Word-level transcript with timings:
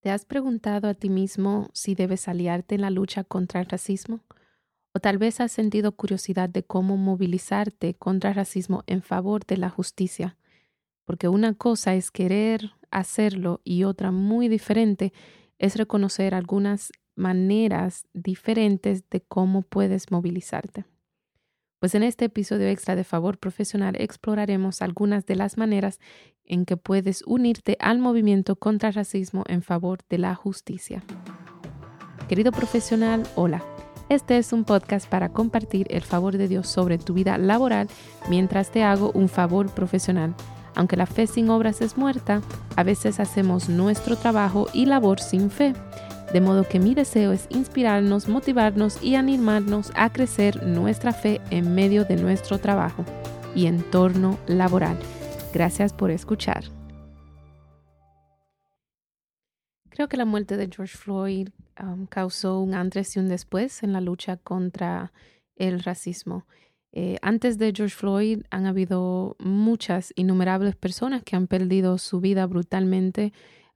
¿Te 0.00 0.10
has 0.10 0.24
preguntado 0.24 0.88
a 0.88 0.94
ti 0.94 1.10
mismo 1.10 1.68
si 1.74 1.94
debes 1.94 2.26
aliarte 2.26 2.74
en 2.74 2.80
la 2.80 2.88
lucha 2.88 3.22
contra 3.22 3.60
el 3.60 3.66
racismo? 3.66 4.20
¿O 4.94 4.98
tal 4.98 5.18
vez 5.18 5.40
has 5.40 5.52
sentido 5.52 5.92
curiosidad 5.92 6.48
de 6.48 6.62
cómo 6.62 6.96
movilizarte 6.96 7.92
contra 7.94 8.30
el 8.30 8.36
racismo 8.36 8.82
en 8.86 9.02
favor 9.02 9.44
de 9.44 9.58
la 9.58 9.68
justicia? 9.68 10.38
Porque 11.04 11.28
una 11.28 11.52
cosa 11.52 11.94
es 11.94 12.10
querer 12.10 12.72
hacerlo 12.90 13.60
y 13.62 13.84
otra 13.84 14.10
muy 14.10 14.48
diferente 14.48 15.12
es 15.58 15.76
reconocer 15.76 16.34
algunas 16.34 16.92
maneras 17.14 18.06
diferentes 18.14 19.04
de 19.10 19.20
cómo 19.20 19.60
puedes 19.60 20.10
movilizarte. 20.10 20.86
Pues 21.80 21.94
en 21.94 22.02
este 22.02 22.26
episodio 22.26 22.68
extra 22.68 22.94
de 22.94 23.04
Favor 23.04 23.38
Profesional 23.38 23.96
exploraremos 23.98 24.82
algunas 24.82 25.24
de 25.24 25.34
las 25.34 25.56
maneras 25.56 25.98
en 26.44 26.66
que 26.66 26.76
puedes 26.76 27.22
unirte 27.26 27.78
al 27.80 27.98
movimiento 27.98 28.56
contra 28.56 28.90
el 28.90 28.94
racismo 28.94 29.44
en 29.48 29.62
favor 29.62 30.00
de 30.10 30.18
la 30.18 30.34
justicia. 30.34 31.02
Querido 32.28 32.52
profesional, 32.52 33.22
hola. 33.34 33.64
Este 34.10 34.36
es 34.36 34.52
un 34.52 34.64
podcast 34.64 35.08
para 35.08 35.30
compartir 35.30 35.86
el 35.88 36.02
favor 36.02 36.36
de 36.36 36.48
Dios 36.48 36.68
sobre 36.68 36.98
tu 36.98 37.14
vida 37.14 37.38
laboral 37.38 37.88
mientras 38.28 38.70
te 38.70 38.82
hago 38.82 39.10
un 39.14 39.30
favor 39.30 39.74
profesional. 39.74 40.34
Aunque 40.74 40.98
la 40.98 41.06
fe 41.06 41.26
sin 41.26 41.48
obras 41.48 41.80
es 41.80 41.96
muerta, 41.96 42.42
a 42.76 42.82
veces 42.82 43.20
hacemos 43.20 43.70
nuestro 43.70 44.16
trabajo 44.16 44.66
y 44.74 44.84
labor 44.84 45.18
sin 45.18 45.50
fe. 45.50 45.72
De 46.32 46.40
modo 46.40 46.62
que 46.62 46.78
mi 46.78 46.94
deseo 46.94 47.32
es 47.32 47.46
inspirarnos, 47.50 48.28
motivarnos 48.28 49.02
y 49.02 49.16
animarnos 49.16 49.90
a 49.96 50.12
crecer 50.12 50.64
nuestra 50.64 51.12
fe 51.12 51.40
en 51.50 51.74
medio 51.74 52.04
de 52.04 52.16
nuestro 52.16 52.58
trabajo 52.58 53.04
y 53.54 53.66
entorno 53.66 54.38
laboral. 54.46 54.96
Gracias 55.52 55.92
por 55.92 56.12
escuchar. 56.12 56.64
Creo 59.88 60.08
que 60.08 60.16
la 60.16 60.24
muerte 60.24 60.56
de 60.56 60.70
George 60.72 60.96
Floyd 60.96 61.48
um, 61.82 62.06
causó 62.06 62.60
un 62.60 62.74
antes 62.74 63.16
y 63.16 63.18
un 63.18 63.28
después 63.28 63.82
en 63.82 63.92
la 63.92 64.00
lucha 64.00 64.36
contra 64.36 65.12
el 65.56 65.80
racismo. 65.82 66.46
Eh, 66.92 67.18
antes 67.22 67.58
de 67.58 67.72
George 67.74 67.94
Floyd 67.94 68.42
han 68.50 68.66
habido 68.66 69.36
muchas, 69.38 70.12
innumerables 70.16 70.74
personas 70.74 71.22
que 71.22 71.36
han 71.36 71.48
perdido 71.48 71.98
su 71.98 72.20
vida 72.20 72.46
brutalmente 72.46 73.32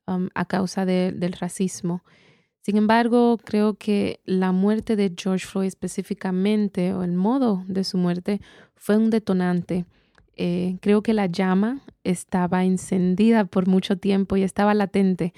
um, 0.07 0.29
a 0.35 0.45
causa 0.47 0.87
del 0.87 1.33
racismo. 1.33 2.03
Sin 2.65 2.79
embargo, 2.79 3.37
creo 3.45 3.75
que 3.75 4.21
la 4.25 4.51
muerte 4.51 4.97
de 4.97 5.13
George 5.15 5.47
Floyd 5.47 5.67
específicamente 5.67 6.95
o 6.95 7.03
el 7.03 7.13
modo 7.13 7.63
de 7.69 7.85
su 7.85 7.99
muerte 7.99 8.41
fue 8.75 8.97
un 8.97 9.11
detonante. 9.11 9.85
Eh, 10.35 10.79
creo 10.81 11.03
que 11.03 11.13
la 11.13 11.27
llama 11.27 11.83
estaba 12.05 12.65
encendida 12.65 13.45
por 13.45 13.69
mucho 13.69 13.99
tiempo 13.99 14.39
y 14.39 14.45
estaba 14.45 14.73
latente. 14.73 15.35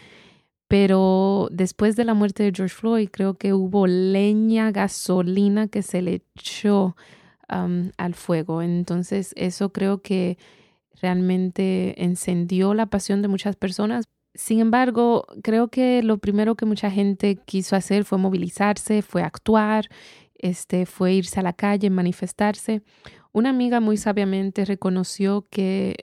Pero 0.68 1.48
después 1.50 1.96
de 1.96 2.04
la 2.04 2.14
muerte 2.14 2.44
de 2.44 2.52
George 2.54 2.76
Floyd, 2.76 3.08
creo 3.10 3.34
que 3.34 3.52
hubo 3.52 3.88
leña, 3.88 4.70
gasolina 4.70 5.66
que 5.66 5.82
se 5.82 6.02
le 6.02 6.22
echó 6.36 6.94
al 7.48 8.14
fuego. 8.14 8.62
Entonces, 8.62 9.32
eso 9.36 9.72
creo 9.72 10.00
que 10.00 10.38
realmente 11.02 12.04
encendió 12.04 12.72
la 12.72 12.86
pasión 12.86 13.20
de 13.20 13.26
muchas 13.26 13.56
personas 13.56 14.08
sin 14.36 14.60
embargo, 14.60 15.26
creo 15.42 15.68
que 15.68 16.02
lo 16.02 16.18
primero 16.18 16.54
que 16.54 16.66
mucha 16.66 16.90
gente 16.90 17.36
quiso 17.36 17.76
hacer 17.76 18.04
fue 18.04 18.18
movilizarse, 18.18 19.02
fue 19.02 19.22
actuar, 19.22 19.88
este, 20.34 20.86
fue 20.86 21.14
irse 21.14 21.40
a 21.40 21.42
la 21.42 21.52
calle, 21.52 21.90
manifestarse. 21.90 22.82
Una 23.32 23.50
amiga 23.50 23.80
muy 23.80 23.96
sabiamente 23.96 24.64
reconoció 24.64 25.46
que, 25.50 25.94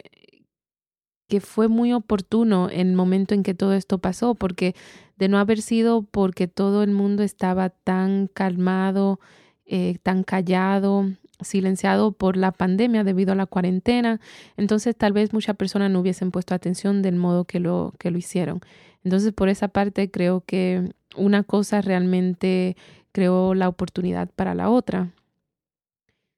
que 1.28 1.42
fue 1.42 1.68
muy 1.68 1.94
oportuno 1.94 2.70
el 2.70 2.94
momento 2.94 3.34
en 3.34 3.44
que 3.44 3.54
todo 3.54 3.74
esto 3.74 4.00
pasó, 4.00 4.36
porque 4.36 4.76
de 5.18 5.30
no 5.30 5.38
haber 5.38 5.62
sido 5.62 6.04
porque 6.04 6.48
todo 6.48 6.84
el 6.84 6.92
mundo 6.92 7.24
estaba 7.24 7.70
tan 7.70 8.28
calmado, 8.28 9.20
eh, 9.66 9.98
tan 10.04 10.24
callado, 10.24 11.08
silenciado 11.44 12.12
por 12.12 12.38
la 12.38 12.52
pandemia 12.52 13.04
debido 13.04 13.34
a 13.34 13.36
la 13.36 13.46
cuarentena, 13.46 14.20
entonces 14.58 14.96
tal 14.96 15.14
vez 15.14 15.34
muchas 15.34 15.56
personas 15.56 15.92
no 15.92 16.00
hubiesen 16.00 16.32
puesto 16.32 16.54
atención 16.54 17.02
del 17.02 17.16
modo 17.16 17.46
que 17.46 17.60
lo, 17.60 17.94
que 18.00 18.12
lo 18.12 18.18
hicieron. 18.18 18.62
Entonces 19.04 19.34
por 19.34 19.50
esa 19.50 19.68
parte 19.68 20.10
creo 20.10 20.42
que 20.46 20.94
una 21.16 21.44
cosa 21.44 21.82
realmente 21.82 22.76
creó 23.12 23.54
la 23.54 23.70
oportunidad 23.70 24.30
para 24.36 24.56
la 24.56 24.70
otra. 24.70 25.12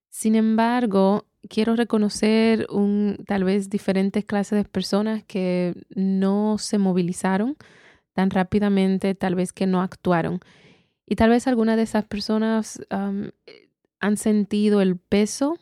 Sin 0.10 0.36
embargo, 0.36 1.26
quiero 1.50 1.76
reconocer 1.76 2.68
un, 2.70 3.18
tal 3.26 3.44
vez 3.44 3.70
diferentes 3.70 4.26
clases 4.26 4.58
de 4.58 4.70
personas 4.70 5.24
que 5.24 5.74
no 5.96 6.58
se 6.58 6.78
movilizaron 6.78 7.58
tan 8.14 8.30
rápidamente, 8.30 9.14
tal 9.14 9.36
vez 9.36 9.52
que 9.52 9.68
no 9.68 9.82
actuaron. 9.82 10.40
Y 11.06 11.16
tal 11.16 11.30
vez 11.30 11.48
algunas 11.48 11.78
de 11.78 11.84
esas 11.84 12.06
personas 12.06 12.82
han 14.00 14.18
sentido 14.18 14.82
el 14.82 14.98
peso 14.98 15.58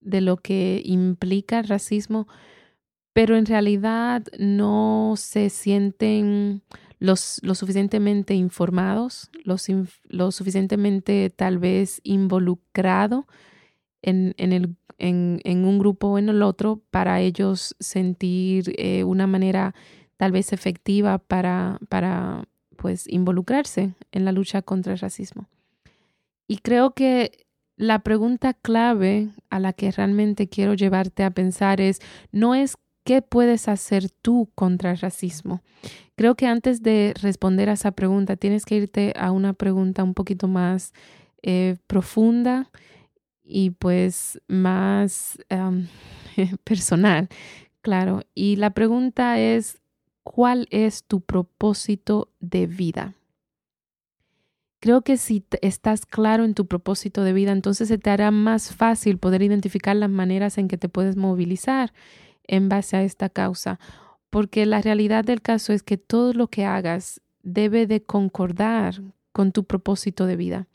de 0.00 0.20
lo 0.20 0.36
que 0.36 0.82
implica 0.84 1.60
el 1.60 1.68
racismo, 1.68 2.26
pero 3.12 3.36
en 3.36 3.46
realidad 3.46 4.24
no 4.38 5.14
se 5.16 5.50
sienten 5.50 6.62
los, 6.98 7.40
lo 7.42 7.54
suficientemente 7.54 8.34
informados, 8.34 9.30
los, 9.44 9.66
lo 10.04 10.30
suficientemente 10.30 11.30
tal 11.30 11.58
vez 11.58 12.00
involucrado 12.04 13.26
en, 14.02 14.34
en, 14.36 14.52
el, 14.52 14.76
en, 14.98 15.40
en, 15.44 15.64
un 15.64 15.78
grupo 15.78 16.08
o 16.08 16.18
en 16.18 16.28
el 16.28 16.42
otro 16.42 16.82
para 16.90 17.20
ellos 17.20 17.74
sentir 17.80 18.74
eh, 18.78 19.04
una 19.04 19.26
manera 19.26 19.74
tal 20.16 20.32
vez 20.32 20.52
efectiva 20.52 21.18
para, 21.18 21.78
para 21.88 22.44
pues 22.76 23.06
involucrarse 23.08 23.94
en 24.12 24.24
la 24.24 24.32
lucha 24.32 24.62
contra 24.62 24.92
el 24.92 24.98
racismo. 24.98 25.48
Y 26.46 26.58
creo 26.58 26.92
que 26.92 27.46
la 27.80 28.00
pregunta 28.00 28.52
clave 28.52 29.30
a 29.48 29.58
la 29.58 29.72
que 29.72 29.90
realmente 29.90 30.50
quiero 30.50 30.74
llevarte 30.74 31.24
a 31.24 31.30
pensar 31.30 31.80
es, 31.80 32.00
no 32.30 32.54
es 32.54 32.76
qué 33.04 33.22
puedes 33.22 33.68
hacer 33.68 34.10
tú 34.10 34.50
contra 34.54 34.90
el 34.90 34.98
racismo. 34.98 35.62
Creo 36.14 36.34
que 36.34 36.46
antes 36.46 36.82
de 36.82 37.14
responder 37.22 37.70
a 37.70 37.72
esa 37.72 37.92
pregunta, 37.92 38.36
tienes 38.36 38.66
que 38.66 38.76
irte 38.76 39.14
a 39.16 39.30
una 39.30 39.54
pregunta 39.54 40.04
un 40.04 40.12
poquito 40.12 40.46
más 40.46 40.92
eh, 41.42 41.78
profunda 41.86 42.70
y 43.42 43.70
pues 43.70 44.38
más 44.46 45.38
personal, 46.64 47.30
claro. 47.80 48.24
Y 48.34 48.56
la 48.56 48.74
pregunta 48.74 49.40
es, 49.40 49.80
¿cuál 50.22 50.68
es 50.70 51.04
tu 51.04 51.22
propósito 51.22 52.28
de 52.40 52.66
vida? 52.66 53.14
Creo 54.80 55.02
que 55.02 55.18
si 55.18 55.44
estás 55.60 56.06
claro 56.06 56.44
en 56.44 56.54
tu 56.54 56.66
propósito 56.66 57.22
de 57.22 57.34
vida, 57.34 57.52
entonces 57.52 57.88
se 57.88 57.98
te 57.98 58.08
hará 58.08 58.30
más 58.30 58.74
fácil 58.74 59.18
poder 59.18 59.42
identificar 59.42 59.94
las 59.94 60.08
maneras 60.08 60.56
en 60.56 60.68
que 60.68 60.78
te 60.78 60.88
puedes 60.88 61.16
movilizar 61.16 61.92
en 62.44 62.70
base 62.70 62.96
a 62.96 63.02
esta 63.02 63.28
causa, 63.28 63.78
porque 64.30 64.64
la 64.64 64.80
realidad 64.80 65.22
del 65.24 65.42
caso 65.42 65.74
es 65.74 65.82
que 65.82 65.98
todo 65.98 66.32
lo 66.32 66.48
que 66.48 66.64
hagas 66.64 67.20
debe 67.42 67.86
de 67.86 68.02
concordar 68.02 69.02
con 69.32 69.52
tu 69.52 69.64
propósito 69.64 70.24
de 70.24 70.36
vida. 70.36 70.66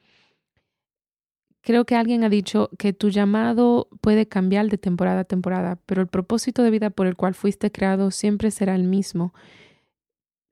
Creo 1.62 1.86
que 1.86 1.96
alguien 1.96 2.24
ha 2.24 2.30
dicho 2.30 2.70
que 2.78 2.94
tu 2.94 3.10
llamado 3.10 3.88
puede 4.02 4.28
cambiar 4.28 4.70
de 4.70 4.78
temporada 4.78 5.22
a 5.22 5.24
temporada, 5.24 5.80
pero 5.88 6.04
el 6.04 6.08
propósito 6.08 6.62
de 6.62 6.70
vida 6.70 6.92
por 6.92 7.08
el 7.08 7.16
cual 7.16 7.34
fuiste 7.34 7.72
creado 7.72 8.12
siempre 8.12 8.52
será 8.52 8.76
el 8.76 8.84
mismo 8.84 9.34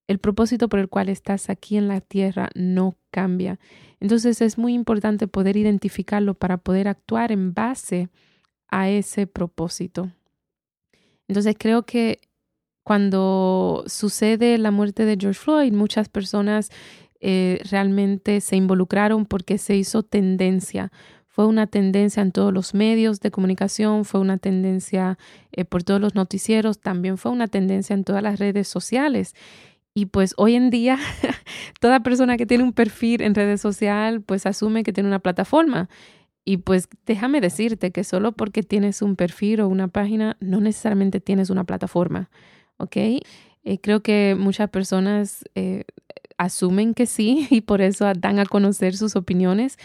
el 0.07 0.19
propósito 0.19 0.69
por 0.69 0.79
el 0.79 0.89
cual 0.89 1.09
estás 1.09 1.49
aquí 1.49 1.77
en 1.77 1.87
la 1.87 2.01
tierra 2.01 2.49
no 2.55 2.97
cambia. 3.11 3.59
Entonces 3.99 4.41
es 4.41 4.57
muy 4.57 4.73
importante 4.73 5.27
poder 5.27 5.55
identificarlo 5.57 6.33
para 6.33 6.57
poder 6.57 6.87
actuar 6.87 7.31
en 7.31 7.53
base 7.53 8.09
a 8.67 8.89
ese 8.89 9.27
propósito. 9.27 10.11
Entonces 11.27 11.55
creo 11.57 11.83
que 11.83 12.19
cuando 12.83 13.85
sucede 13.87 14.57
la 14.57 14.71
muerte 14.71 15.05
de 15.05 15.17
George 15.17 15.39
Floyd, 15.39 15.71
muchas 15.71 16.09
personas 16.09 16.69
eh, 17.21 17.61
realmente 17.69 18.41
se 18.41 18.57
involucraron 18.57 19.25
porque 19.25 19.57
se 19.57 19.77
hizo 19.77 20.03
tendencia. 20.03 20.91
Fue 21.25 21.47
una 21.47 21.65
tendencia 21.67 22.21
en 22.21 22.33
todos 22.33 22.53
los 22.53 22.73
medios 22.73 23.21
de 23.21 23.31
comunicación, 23.31 24.03
fue 24.03 24.19
una 24.19 24.37
tendencia 24.37 25.17
eh, 25.53 25.63
por 25.63 25.83
todos 25.83 26.01
los 26.01 26.13
noticieros, 26.13 26.79
también 26.79 27.17
fue 27.17 27.31
una 27.31 27.47
tendencia 27.47 27.93
en 27.93 28.03
todas 28.03 28.21
las 28.21 28.39
redes 28.39 28.67
sociales. 28.67 29.33
Y 29.95 30.07
pues 30.07 30.33
hoy 30.37 30.55
en 30.55 30.69
día 30.69 30.97
toda 31.79 32.01
persona 32.01 32.37
que 32.37 32.45
tiene 32.45 32.63
un 32.63 32.73
perfil 32.73 33.21
en 33.21 33.35
redes 33.35 33.61
sociales 33.61 34.21
pues 34.25 34.45
asume 34.45 34.83
que 34.83 34.93
tiene 34.93 35.09
una 35.09 35.19
plataforma. 35.19 35.89
Y 36.45 36.57
pues 36.57 36.89
déjame 37.05 37.39
decirte 37.39 37.91
que 37.91 38.03
solo 38.03 38.33
porque 38.33 38.63
tienes 38.63 39.01
un 39.01 39.15
perfil 39.15 39.61
o 39.61 39.67
una 39.67 39.87
página 39.87 40.35
no 40.41 40.59
necesariamente 40.59 41.21
tienes 41.21 41.49
una 41.49 41.63
plataforma, 41.63 42.29
¿ok? 42.77 42.97
Eh, 42.97 43.79
creo 43.81 44.01
que 44.03 44.35
muchas 44.37 44.69
personas 44.69 45.45
eh, 45.55 45.85
asumen 46.37 46.93
que 46.93 47.05
sí 47.05 47.47
y 47.51 47.61
por 47.61 47.81
eso 47.81 48.11
dan 48.17 48.39
a 48.39 48.45
conocer 48.45 48.95
sus 48.97 49.15
opiniones 49.15 49.77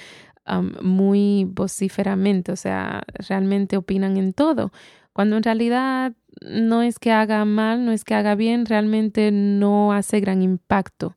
muy 0.81 1.45
vocíferamente, 1.45 2.53
o 2.53 2.57
sea, 2.57 3.03
realmente 3.29 3.77
opinan 3.77 4.17
en 4.17 4.33
todo, 4.33 4.73
cuando 5.13 5.37
en 5.37 5.43
realidad 5.43 6.15
no 6.41 6.83
es 6.83 6.99
que 6.99 7.13
haga 7.13 7.45
mal, 7.45 7.85
no 7.85 7.93
es 7.93 8.05
que 8.05 8.15
haga 8.15 8.35
bien, 8.35 8.67
realmente 8.67 9.31
no 9.33 9.93
hace 9.93 10.21
gran 10.21 10.43
impacto, 10.43 11.17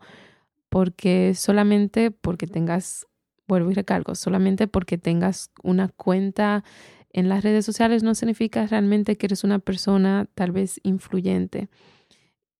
porque 0.70 1.34
solamente 1.36 2.12
porque 2.12 2.48
tengas, 2.48 3.08
vuelvo 3.48 3.72
y 3.72 3.74
recalco, 3.74 4.16
solamente 4.16 4.68
porque 4.68 4.98
tengas 4.98 5.52
una 5.64 5.90
cuenta 5.90 6.64
en 7.14 7.30
las 7.30 7.44
redes 7.44 7.66
sociales 7.66 8.04
no 8.04 8.16
significa 8.16 8.66
realmente 8.68 9.18
que 9.18 9.26
eres 9.26 9.44
una 9.44 9.60
persona 9.60 10.28
tal 10.34 10.52
vez 10.52 10.80
influyente. 10.84 11.70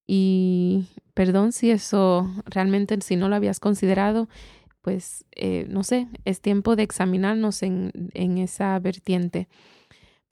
Y 0.06 0.88
perdón 1.14 1.52
si 1.52 1.70
eso 1.70 2.30
realmente, 2.44 2.98
si 3.00 3.16
no 3.16 3.28
lo 3.28 3.36
habías 3.36 3.60
considerado, 3.60 4.28
pues 4.82 5.24
eh, 5.36 5.66
no 5.68 5.84
sé, 5.84 6.08
es 6.24 6.40
tiempo 6.40 6.76
de 6.76 6.82
examinarnos 6.82 7.62
en, 7.62 7.92
en 8.12 8.38
esa 8.38 8.78
vertiente. 8.78 9.48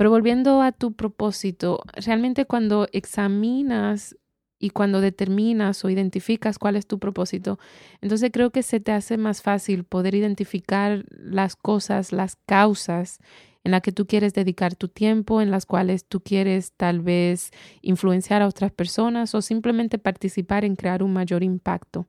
Pero 0.01 0.09
volviendo 0.09 0.63
a 0.63 0.73
tu 0.73 0.95
propósito, 0.95 1.83
realmente 1.93 2.47
cuando 2.47 2.89
examinas 2.91 4.17
y 4.59 4.71
cuando 4.71 5.03
determinas 5.03 5.85
o 5.85 5.91
identificas 5.91 6.59
cuál 6.59 6.77
es 6.77 6.87
tu 6.87 6.99
propósito, 6.99 7.59
entonces 8.01 8.31
creo 8.33 8.49
que 8.49 8.63
se 8.63 8.81
te 8.81 8.93
hace 8.93 9.19
más 9.19 9.43
fácil 9.43 9.85
poder 9.85 10.15
identificar 10.15 11.05
las 11.11 11.55
cosas, 11.55 12.13
las 12.13 12.37
causas 12.47 13.19
en 13.63 13.73
las 13.73 13.83
que 13.83 13.93
tú 13.93 14.07
quieres 14.07 14.33
dedicar 14.33 14.75
tu 14.75 14.89
tiempo, 14.89 15.43
en 15.43 15.51
las 15.51 15.67
cuales 15.67 16.07
tú 16.07 16.23
quieres 16.23 16.73
tal 16.79 17.01
vez 17.01 17.51
influenciar 17.83 18.41
a 18.41 18.49
otras 18.49 18.73
personas 18.73 19.35
o 19.35 19.43
simplemente 19.43 19.99
participar 19.99 20.65
en 20.65 20.77
crear 20.77 21.03
un 21.03 21.13
mayor 21.13 21.43
impacto. 21.43 22.07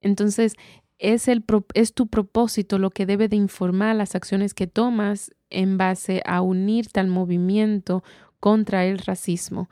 Entonces, 0.00 0.54
es, 0.98 1.28
el, 1.28 1.44
es 1.74 1.92
tu 1.92 2.06
propósito 2.06 2.78
lo 2.78 2.88
que 2.88 3.04
debe 3.04 3.28
de 3.28 3.36
informar 3.36 3.96
las 3.96 4.14
acciones 4.14 4.54
que 4.54 4.66
tomas 4.66 5.30
en 5.52 5.78
base 5.78 6.22
a 6.24 6.40
unirte 6.40 7.00
al 7.00 7.08
movimiento 7.08 8.02
contra 8.40 8.84
el 8.84 8.98
racismo. 8.98 9.68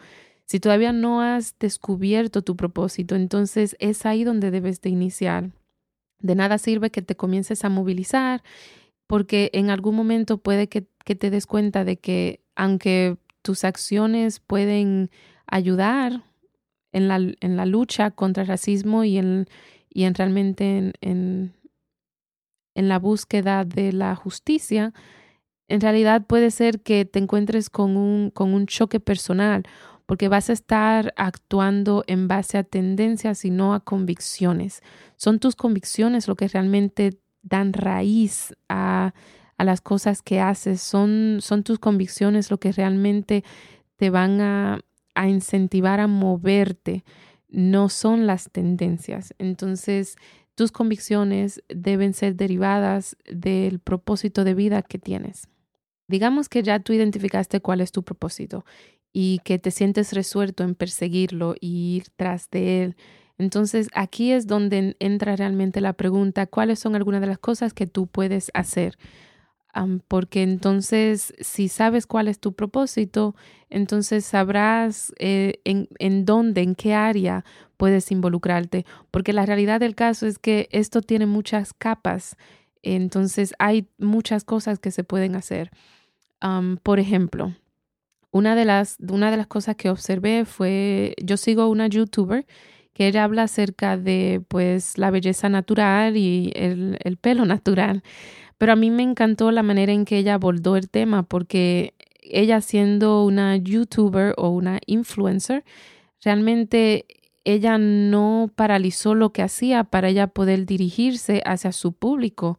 Si 0.47 0.61
todavía 0.61 0.93
no 0.93 1.23
has 1.23 1.59
descubierto 1.59 2.43
tu 2.43 2.57
propósito, 2.57 3.15
entonces 3.15 3.77
es 3.79 4.05
ahí 4.05 4.25
donde 4.25 4.51
debes 4.51 4.81
de 4.81 4.91
iniciar. 4.91 5.51
De 6.21 6.35
nada 6.35 6.59
sirve 6.59 6.91
que 6.91 7.03
te 7.03 7.17
comiences 7.17 7.65
a 7.65 7.69
movilizar 7.69 8.43
porque 9.11 9.51
en 9.55 9.71
algún 9.71 9.97
momento 9.97 10.39
puede 10.39 10.69
que, 10.69 10.87
te 11.05 11.31
des 11.31 11.47
cuenta 11.47 11.85
de 11.85 11.97
que 11.97 12.45
aunque 12.55 13.17
tus 13.43 13.65
acciones 13.65 14.39
pueden 14.39 15.11
ayudar 15.49 16.23
en 16.93 17.09
la, 17.09 17.67
lucha 17.67 18.13
contra 18.13 18.45
el 18.45 18.49
racismo 18.49 19.03
y 19.03 19.19
en, 19.19 19.47
realmente 20.15 20.93
en, 21.01 21.53
en, 22.75 22.89
la 22.89 23.01
búsqueda 23.01 23.65
de 23.65 23.93
la 23.93 24.15
justicia, 24.15 24.95
en 25.71 25.81
realidad 25.81 26.27
puede 26.27 26.51
ser 26.51 26.81
que 26.81 27.05
te 27.05 27.21
encuentres 27.21 27.71
con 27.71 27.97
un, 27.97 28.31
con 28.31 28.53
un 28.53 28.67
choque 28.67 28.99
personal, 28.99 29.63
porque 30.05 30.27
vas 30.27 30.51
a 30.51 30.53
estar 30.53 31.15
actuando 31.17 32.03
en 32.09 32.27
base 32.27 32.59
a 32.59 32.65
tendencias 32.65 33.45
y 33.45 33.51
no 33.51 33.73
a 33.73 33.79
convicciones. 33.79 34.83
Son 35.17 35.39
tus 35.39 35.55
convicciones 35.55 36.27
lo 36.27 36.35
que 36.35 36.49
realmente 36.49 37.21
dan 37.43 37.73
raíz 37.73 38.53
a, 38.69 39.15
las 39.59 39.81
cosas 39.81 40.23
que 40.23 40.41
haces, 40.41 40.81
son, 40.81 41.39
son 41.41 41.63
tus 41.63 41.79
convicciones 41.79 42.51
lo 42.51 42.59
que 42.59 42.73
realmente 42.73 43.45
te 43.97 44.09
van 44.11 44.41
a, 44.41 44.81
a 45.15 45.29
incentivar 45.29 46.01
a 46.01 46.07
moverte, 46.09 47.05
no 47.49 47.91
son 47.91 48.27
las 48.27 48.51
tendencias. 48.51 49.35
Entonces, 49.39 50.17
tus 50.57 50.73
convicciones 50.73 51.63
deben 51.69 52.15
ser 52.15 52.35
derivadas 52.35 53.17
del 53.31 53.79
propósito 53.79 54.43
de 54.43 54.55
vida 54.55 54.83
que 54.83 54.99
tienes. 54.99 55.47
Digamos 56.11 56.49
que 56.49 56.63
ya 56.63 56.81
tú 56.81 56.93
identificaste 56.93 57.61
cuál 57.61 57.81
es 57.81 57.93
tu 57.93 58.03
propósito 58.03 58.65
y 59.13 59.41
que 59.45 59.59
te 59.59 59.71
sientes 59.71 60.13
resuelto 60.13 60.63
en 60.63 60.75
perseguirlo 60.75 61.55
y 61.61 61.97
ir 61.97 62.05
tras 62.17 62.51
de 62.51 62.83
él 62.83 62.97
entonces 63.41 63.89
aquí 63.95 64.33
es 64.33 64.47
donde 64.47 64.97
entra 64.99 65.35
realmente 65.35 65.81
la 65.81 65.95
pregunta, 65.95 66.45
¿cuáles 66.45 66.79
son 66.79 66.95
algunas 66.95 67.23
de 67.23 67.27
las 67.27 67.39
cosas 67.39 67.73
que 67.73 67.87
tú 67.87 68.07
puedes 68.07 68.51
hacer? 68.53 68.99
porque 70.09 70.43
entonces 70.43 71.33
si 71.39 71.69
sabes 71.69 72.09
cuál 72.09 72.27
es 72.27 72.41
tu 72.41 72.55
propósito, 72.55 73.37
entonces 73.71 74.25
sabrás 74.25 75.13
eh, 75.21 75.61
en, 75.65 75.89
en 76.01 76.25
dónde, 76.25 76.63
en 76.63 76.75
qué 76.75 76.93
área 76.93 77.45
puedes 77.77 78.11
involucrarte, 78.11 78.85
porque 79.13 79.33
la 79.33 79.47
realidad 79.47 79.79
del 79.79 79.95
caso 79.95 80.27
es 80.27 80.41
que 80.41 80.69
esto 80.73 81.03
tiene 81.03 81.27
muchas 81.27 81.73
capas, 81.73 82.37
entonces 82.83 83.55
hay 83.61 83.87
muchas 83.97 84.43
cosas 84.43 84.81
que 84.81 84.91
se 84.91 85.05
pueden 85.05 85.37
hacer. 85.37 85.71
Por 86.83 86.99
ejemplo, 86.99 87.55
una 88.31 88.55
de, 88.55 88.65
las, 88.65 88.97
una 89.01 89.31
de 89.31 89.37
las 89.37 89.47
cosas 89.47 89.77
que 89.77 89.91
observé 89.91 90.45
fue, 90.45 91.15
yo 91.23 91.37
sigo 91.37 91.69
una 91.69 91.89
youtuber 91.89 92.47
que 92.93 93.07
ella 93.07 93.25
habla 93.25 93.45
acerca 93.45 93.97
de 93.97 94.43
pues 94.49 94.99
la 94.99 95.11
belleza 95.11 95.49
natural 95.49 96.17
y 96.17 96.53
el, 96.55 96.99
el 97.03 97.17
pelo 97.17 97.45
natural. 97.47 98.03
Pero 98.59 98.73
a 98.73 98.77
mí 98.77 98.91
me 98.91 99.03
encantó 99.03 99.51
la 99.53 99.63
manera 99.63 99.93
en 99.93 100.05
que 100.05 100.19
ella 100.19 100.35
abordó 100.35 100.77
el 100.77 100.91
tema 100.91 101.23
porque 101.23 101.95
ella 102.23 102.61
siendo 102.61 103.25
una 103.25 103.57
youtuber 103.57 104.35
o 104.37 104.51
una 104.51 104.81
influencer, 104.87 105.65
realmente 106.23 107.07
ella 107.45 107.79
no 107.79 108.51
paralizó 108.55 109.15
lo 109.15 109.33
que 109.33 109.43
hacía 109.43 109.85
para 109.85 110.09
ella 110.09 110.27
poder 110.27 110.67
dirigirse 110.67 111.43
hacia 111.45 111.73
su 111.73 111.93
público 111.93 112.59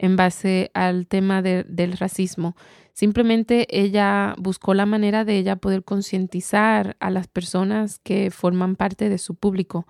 en 0.00 0.16
base 0.16 0.70
al 0.74 1.06
tema 1.06 1.42
del 1.42 1.96
racismo, 1.96 2.56
Simplemente 3.00 3.66
ella 3.70 4.34
buscó 4.36 4.74
la 4.74 4.84
manera 4.84 5.24
de 5.24 5.38
ella 5.38 5.56
poder 5.56 5.84
concientizar 5.84 6.98
a 7.00 7.08
las 7.08 7.28
personas 7.28 7.98
que 7.98 8.30
forman 8.30 8.76
parte 8.76 9.08
de 9.08 9.16
su 9.16 9.36
público. 9.36 9.86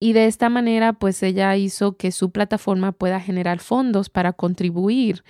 Y 0.00 0.14
de 0.14 0.24
esta 0.24 0.48
manera, 0.48 0.94
pues 0.94 1.22
ella 1.22 1.54
hizo 1.56 1.98
que 1.98 2.10
su 2.10 2.30
plataforma 2.30 2.92
pueda 2.92 3.20
generar 3.20 3.58
fondos 3.58 4.08
para 4.08 4.32
contribuir 4.32 5.24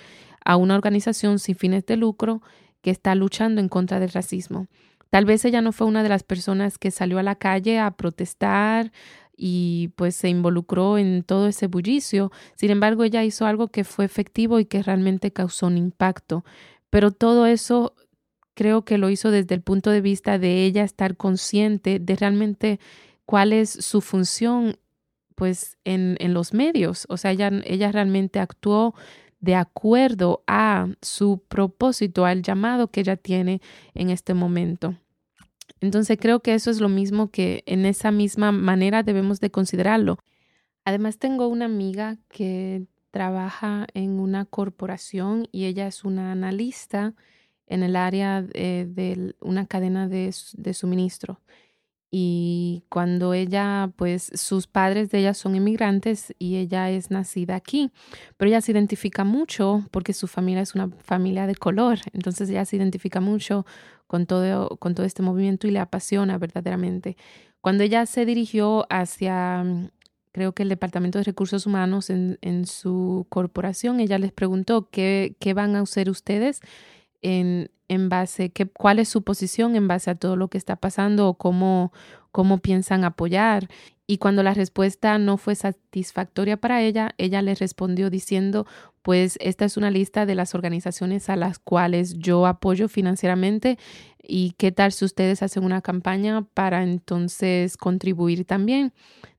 a 0.45 0.57
una 0.57 0.77
organización 0.77 1.41
sin 1.41 1.57
fines 1.57 1.85
de 1.87 1.97
lucro 1.97 2.41
que 2.83 2.91
está 2.91 3.17
luchando 3.17 3.61
en 3.61 3.69
contra 3.69 3.99
del 3.99 4.11
racismo. 4.11 4.69
Tal 5.11 5.25
vez 5.25 5.45
ella 5.45 5.61
no 5.61 5.73
fue 5.73 5.89
una 5.89 6.05
de 6.05 6.09
las 6.09 6.23
personas 6.23 6.79
que 6.79 6.93
salió 6.93 7.19
a 7.19 7.25
la 7.25 7.35
calle 7.35 7.81
a 7.81 7.91
protestar 7.91 8.93
y 9.37 9.89
pues 9.97 10.15
se 10.15 10.29
involucró 10.29 10.99
en 10.99 11.23
todo 11.23 11.47
ese 11.47 11.67
bullicio. 11.67 12.31
Sin 12.55 12.71
embargo, 12.71 13.05
ella 13.05 13.25
hizo 13.25 13.47
algo 13.47 13.69
que 13.69 13.85
fue 13.85 14.05
efectivo 14.05 14.61
y 14.61 14.67
que 14.67 14.83
realmente 14.83 15.33
causó 15.33 15.67
un 15.67 15.79
impacto. 15.79 16.45
Pero 16.91 17.11
todo 17.11 17.47
eso 17.47 17.95
creo 18.55 18.85
que 18.85 18.99
lo 18.99 19.11
hizo 19.11 19.31
desde 19.31 19.55
el 19.55 19.63
punto 19.63 19.91
de 19.91 20.01
vista 20.01 20.39
de 20.39 20.65
ella 20.65 20.85
estar 20.85 21.17
consciente 21.17 21.99
de 21.99 22.17
realmente 22.17 22.81
cuál 23.25 23.53
es 23.53 23.71
su 23.71 24.01
función 24.01 24.79
pues 25.35 25.79
en, 25.85 26.17
en 26.21 26.35
los 26.35 26.53
medios. 26.53 27.07
O 27.09 27.17
sea, 27.17 27.31
ella, 27.33 27.51
ella 27.65 27.91
realmente 27.91 28.39
actuó 28.39 28.95
de 29.41 29.57
acuerdo 29.57 30.45
a 30.47 30.89
su 31.03 31.43
propósito, 31.49 32.25
al 32.25 32.43
llamado 32.43 32.89
que 32.89 33.01
ella 33.01 33.17
tiene 33.17 33.61
en 33.95 34.11
este 34.11 34.35
momento. 34.35 34.95
Entonces 35.81 36.19
creo 36.21 36.41
que 36.41 36.55
eso 36.55 36.71
es 36.71 36.81
lo 36.81 36.89
mismo 36.89 37.31
que 37.31 37.63
en 37.67 37.87
esa 37.87 38.11
misma 38.11 38.53
manera 38.53 39.03
debemos 39.03 39.41
de 39.41 39.51
considerarlo. 39.51 40.19
Además 40.85 41.19
tengo 41.19 41.49
una 41.49 41.67
amiga 41.67 42.19
que 42.29 42.87
trabaja 43.11 43.87
en 43.95 44.19
una 44.19 44.45
corporación 44.47 45.47
y 45.53 45.67
ella 45.67 45.87
es 45.87 46.05
una 46.05 46.33
analista 46.33 47.15
en 47.67 47.83
el 47.83 47.95
área 47.95 48.43
de, 48.43 49.35
una 49.41 49.67
cadena 49.67 50.09
de, 50.09 50.33
suministro. 50.33 51.41
Y 52.11 52.85
cuando 52.91 53.33
ella, 53.33 53.91
pues 53.97 54.31
sus 54.35 54.67
padres 54.67 55.11
de 55.11 55.21
ella 55.21 55.33
son 55.33 55.55
inmigrantes 55.55 56.35
y 56.39 56.57
ella 56.57 56.91
es 56.91 57.11
nacida 57.11 57.55
aquí, 57.55 57.91
pero 58.37 58.51
ella 58.51 58.61
se 58.61 58.73
identifica 58.73 59.25
mucho 59.25 59.87
porque 59.91 60.13
su 60.13 60.27
familia 60.27 60.63
es 60.63 60.75
una 60.75 60.91
familia 60.91 61.47
de 61.47 61.55
color, 61.55 62.01
entonces 62.13 62.51
ella 62.51 62.67
se 62.67 62.77
identifica 62.77 63.21
mucho 63.21 63.65
con 64.13 64.27
todo, 64.27 64.77
con 64.77 64.95
todo 64.95 65.07
este 65.07 65.23
movimiento 65.23 65.67
y 65.67 65.71
le 65.71 65.79
apasiona 65.79 66.37
verdaderamente. 66.37 67.17
Cuando 67.63 67.83
ella 67.83 68.05
se 68.05 68.27
dirigió 68.27 68.85
hacia 68.91 69.65
creo 70.33 70.53
que 70.53 70.65
el 70.65 70.69
Departamento 70.69 71.17
de 71.17 71.25
Recursos 71.25 71.67
Humanos 71.67 72.11
en, 72.11 72.37
en 72.43 72.67
su 72.67 73.27
corporación, 73.31 74.01
ella 74.01 74.19
les 74.19 74.31
preguntó 74.31 74.91
qué, 74.91 75.35
qué 75.41 75.55
van 75.55 75.77
a 75.77 75.81
hacer 75.81 76.11
ustedes 76.11 76.61
en, 77.23 77.71
en 77.89 78.11
base, 78.11 78.51
qué, 78.51 78.67
cuál 78.67 78.99
es 78.99 79.09
su 79.09 79.23
posición 79.23 79.77
en 79.77 79.89
base 79.89 80.11
a 80.11 80.15
todo 80.15 80.37
lo 80.37 80.49
que 80.49 80.59
está 80.59 80.77
pasando 80.77 81.27
o 81.27 81.39
cómo, 81.39 81.91
cómo 82.33 82.59
piensan 82.59 83.05
apoyar. 83.05 83.71
Y 84.07 84.19
cuando 84.19 84.43
la 84.43 84.53
respuesta 84.53 85.17
no 85.17 85.39
fue 85.39 85.55
satisfactoria 85.55 86.59
para 86.59 86.83
ella, 86.83 87.15
ella 87.17 87.41
le 87.41 87.55
respondió 87.55 88.11
diciendo, 88.11 88.67
pues 89.03 89.37
esta 89.41 89.65
es 89.65 89.77
una 89.77 89.91
lista 89.91 90.27
de 90.27 90.35
las 90.35 90.55
organizaciones 90.55 91.29
a 91.29 91.37
las 91.37 91.59
cuales 91.59 92.15
yo 92.15 92.47
apoyo 92.47 92.89
financieramente 92.89 93.79
y 94.23 94.55
qué 94.57 94.73
tal 94.73 94.93
si 94.93 95.05
ustedes 95.05 95.43
hacen 95.43 95.65
una 95.65 95.83
campaña 95.83 96.47
para 96.55 96.83
entonces 96.83 97.77
contribuir 97.77 98.45
también 98.45 98.93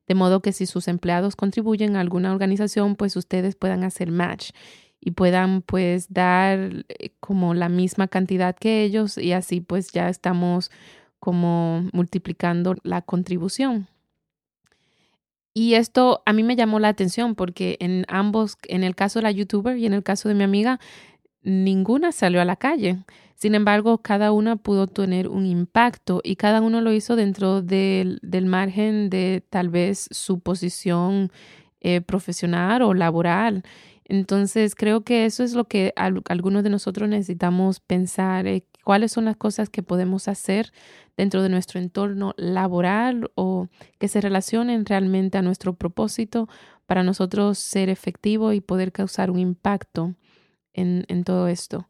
de 0.07 0.15
modo 0.15 0.41
que 0.41 0.51
si 0.51 0.65
sus 0.65 0.87
empleados 0.87 1.35
contribuyen 1.35 1.95
a 1.95 2.01
alguna 2.01 2.31
organización, 2.31 2.95
pues 2.95 3.15
ustedes 3.15 3.55
puedan 3.55 3.83
hacer 3.83 4.11
match 4.11 4.51
y 4.99 5.11
puedan 5.11 5.61
pues 5.61 6.11
dar 6.11 6.85
eh, 6.87 7.11
como 7.19 7.53
la 7.53 7.69
misma 7.69 8.07
cantidad 8.07 8.55
que 8.55 8.83
ellos 8.83 9.17
y 9.17 9.33
así 9.33 9.61
pues 9.61 9.91
ya 9.91 10.09
estamos 10.09 10.71
como 11.19 11.87
multiplicando 11.93 12.75
la 12.83 13.01
contribución. 13.01 13.87
Y 15.53 15.75
esto 15.75 16.23
a 16.25 16.33
mí 16.33 16.43
me 16.43 16.55
llamó 16.55 16.79
la 16.79 16.89
atención 16.89 17.35
porque 17.35 17.77
en 17.79 18.05
ambos, 18.07 18.57
en 18.67 18.83
el 18.83 18.95
caso 18.95 19.19
de 19.19 19.23
la 19.23 19.31
youtuber 19.31 19.77
y 19.77 19.85
en 19.85 19.93
el 19.93 20.03
caso 20.03 20.27
de 20.29 20.35
mi 20.35 20.43
amiga, 20.43 20.79
ninguna 21.43 22.11
salió 22.11 22.41
a 22.41 22.45
la 22.45 22.55
calle. 22.55 23.03
Sin 23.35 23.55
embargo, 23.55 23.99
cada 23.99 24.31
una 24.31 24.55
pudo 24.55 24.87
tener 24.87 25.27
un 25.27 25.45
impacto 25.45 26.21
y 26.23 26.37
cada 26.37 26.61
uno 26.61 26.81
lo 26.81 26.93
hizo 26.93 27.15
dentro 27.15 27.61
del, 27.61 28.19
margen 28.45 29.09
de 29.09 29.43
tal 29.49 29.69
vez 29.69 30.07
su 30.11 30.39
posición 30.39 31.31
eh, 31.81 32.01
profesional 32.01 32.81
o 32.81 32.93
laboral. 32.93 33.63
Entonces, 34.05 34.75
creo 34.75 35.03
que 35.03 35.25
eso 35.25 35.43
es 35.43 35.53
lo 35.53 35.65
que 35.65 35.93
algunos 35.95 36.63
de 36.63 36.69
nosotros 36.69 37.09
necesitamos 37.09 37.79
pensar, 37.79 38.47
eh, 38.47 38.63
cuáles 38.83 39.11
son 39.11 39.25
las 39.25 39.37
cosas 39.37 39.69
que 39.69 39.83
podemos 39.83 40.27
hacer 40.27 40.71
dentro 41.17 41.41
de 41.41 41.49
nuestro 41.49 41.79
entorno 41.79 42.33
laboral 42.37 43.31
o 43.35 43.67
que 43.97 44.07
se 44.07 44.21
relacionen 44.21 44.85
realmente 44.85 45.37
a 45.37 45.41
nuestro 45.41 45.73
propósito 45.73 46.49
para 46.85 47.03
nosotros 47.03 47.57
ser 47.57 47.89
efectivo 47.89 48.53
y 48.53 48.61
poder 48.61 48.91
causar 48.91 49.31
un 49.31 49.39
impacto 49.39 50.15
en, 50.73 51.23
todo 51.23 51.47
esto. 51.47 51.87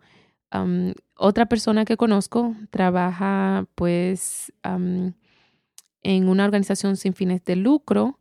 otra 1.15 1.45
persona 1.47 1.85
que 1.85 1.97
conozco 1.97 2.53
trabaja 2.69 3.65
pues 3.75 4.53
en 4.63 6.27
una 6.27 6.45
organización 6.45 6.97
sin 6.97 7.13
fines 7.13 7.43
de 7.45 7.55
lucro 7.55 8.19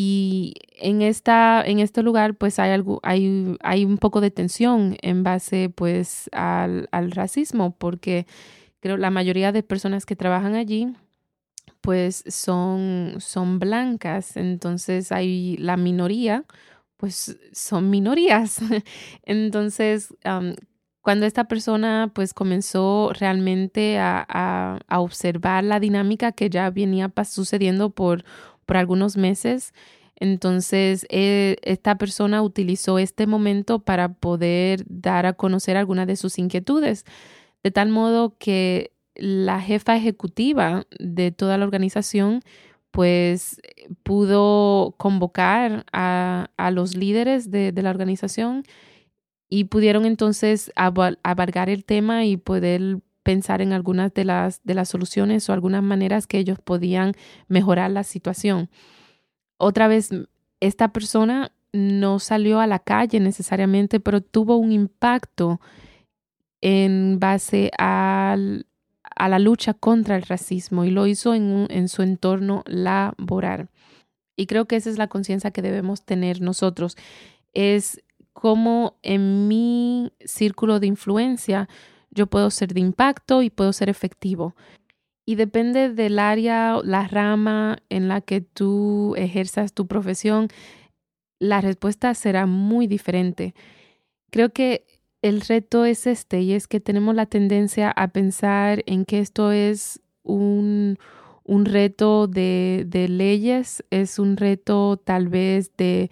y 0.00 0.54
en, 0.76 1.02
esta, 1.02 1.60
en 1.60 1.80
este 1.80 2.04
lugar, 2.04 2.36
pues 2.36 2.60
hay, 2.60 2.70
algo, 2.70 3.00
hay, 3.02 3.56
hay 3.64 3.84
un 3.84 3.98
poco 3.98 4.20
de 4.20 4.30
tensión 4.30 4.96
en 5.02 5.24
base 5.24 5.70
pues 5.74 6.30
al, 6.30 6.88
al 6.92 7.10
racismo, 7.10 7.76
porque 7.76 8.24
creo 8.78 8.96
la 8.96 9.10
mayoría 9.10 9.50
de 9.50 9.64
personas 9.64 10.06
que 10.06 10.14
trabajan 10.14 10.54
allí 10.54 10.94
pues 11.80 12.22
son, 12.28 13.16
son 13.18 13.58
blancas, 13.58 14.36
entonces 14.36 15.10
hay 15.10 15.56
la 15.56 15.76
minoría, 15.76 16.44
pues 16.96 17.36
son 17.52 17.90
minorías. 17.90 18.60
entonces, 19.24 20.14
cuando 21.00 21.26
esta 21.26 21.48
persona 21.48 22.12
pues 22.14 22.34
comenzó 22.34 23.10
realmente 23.18 23.98
a, 23.98 24.24
a, 24.28 24.78
a, 24.86 25.00
observar 25.00 25.64
la 25.64 25.80
dinámica 25.80 26.30
que 26.30 26.50
ya 26.50 26.70
venía 26.70 27.12
sucediendo 27.24 27.90
por 27.90 28.24
por 28.68 28.76
algunos 28.76 29.16
meses. 29.16 29.72
Entonces, 30.14 31.06
eh, 31.08 31.56
esta 31.62 31.96
persona 31.96 32.42
utilizó 32.42 32.98
este 32.98 33.26
momento 33.26 33.78
para 33.78 34.12
poder 34.12 34.84
dar 34.88 35.24
a 35.24 35.32
conocer 35.32 35.78
algunas 35.78 36.06
de 36.06 36.16
sus 36.16 36.38
inquietudes, 36.38 37.06
de 37.62 37.70
tal 37.70 37.88
modo 37.88 38.36
que 38.38 38.92
la 39.14 39.60
jefa 39.62 39.96
ejecutiva 39.96 40.86
de 41.00 41.32
toda 41.32 41.56
la 41.56 41.64
organización 41.64 42.42
pues 42.90 43.60
pudo 44.02 44.94
convocar 44.98 45.86
a, 45.92 46.48
los 46.72 46.94
líderes 46.94 47.50
de, 47.50 47.72
la 47.72 47.90
organización 47.90 48.64
y 49.48 49.64
pudieron 49.64 50.04
entonces 50.04 50.72
abarcar 50.76 51.70
el 51.70 51.84
tema 51.84 52.26
y 52.26 52.36
poder 52.36 52.98
pensar 53.28 53.60
en 53.60 53.74
algunas 53.74 54.14
de 54.14 54.24
las, 54.24 54.64
de 54.64 54.72
las 54.72 54.88
soluciones 54.88 55.46
o 55.46 55.52
algunas 55.52 55.82
maneras 55.82 56.26
que 56.26 56.38
ellos 56.38 56.58
podían 56.64 57.12
mejorar 57.46 57.90
la 57.90 58.02
situación. 58.02 58.70
Otra 59.58 59.86
vez, 59.86 60.08
esta 60.60 60.94
persona 60.94 61.52
no 61.74 62.20
salió 62.20 62.58
a 62.58 62.66
la 62.66 62.78
calle 62.78 63.20
necesariamente, 63.20 64.00
pero 64.00 64.22
tuvo 64.22 64.56
un 64.56 64.72
impacto 64.72 65.60
en 66.62 67.18
base 67.20 67.70
al, 67.76 68.64
a 69.02 69.28
la 69.28 69.38
lucha 69.38 69.74
contra 69.74 70.16
el 70.16 70.22
racismo 70.22 70.86
y 70.86 70.90
lo 70.90 71.06
hizo 71.06 71.34
en, 71.34 71.66
en 71.68 71.90
su 71.90 72.00
entorno 72.00 72.62
laboral. 72.64 73.68
Y 74.36 74.46
creo 74.46 74.64
que 74.64 74.76
esa 74.76 74.88
es 74.88 74.96
la 74.96 75.08
conciencia 75.08 75.50
que 75.50 75.60
debemos 75.60 76.02
tener 76.02 76.40
nosotros. 76.40 76.96
Es 77.52 78.02
como 78.32 78.96
en 79.02 79.48
mi 79.48 80.14
círculo 80.24 80.80
de 80.80 80.86
influencia 80.86 81.68
yo 82.18 82.26
puedo 82.26 82.50
ser 82.50 82.74
de 82.74 82.80
impacto 82.80 83.42
y 83.42 83.48
puedo 83.48 83.72
ser 83.72 83.88
efectivo. 83.88 84.54
Y 85.24 85.36
depende 85.36 85.90
del 85.90 86.18
área, 86.18 86.80
la 86.82 87.06
rama 87.06 87.78
en 87.88 88.08
la 88.08 88.20
que 88.20 88.40
tú 88.40 89.14
ejerzas 89.16 89.72
tu 89.72 89.86
profesión, 89.86 90.48
la 91.38 91.60
respuesta 91.60 92.12
será 92.14 92.46
muy 92.46 92.86
diferente. 92.86 93.54
Creo 94.30 94.50
que 94.50 94.84
el 95.22 95.40
reto 95.42 95.84
es 95.84 96.06
este 96.06 96.40
y 96.40 96.52
es 96.52 96.66
que 96.66 96.80
tenemos 96.80 97.14
la 97.14 97.26
tendencia 97.26 97.90
a 97.90 98.08
pensar 98.08 98.82
en 98.86 99.04
que 99.04 99.20
esto 99.20 99.52
es 99.52 100.00
un, 100.22 100.98
un 101.44 101.64
reto 101.66 102.26
de, 102.26 103.06
leyes, 103.08 103.84
es 103.90 104.18
un 104.18 104.36
reto 104.36 104.96
tal 104.96 105.28
vez 105.28 105.72
de 105.76 106.10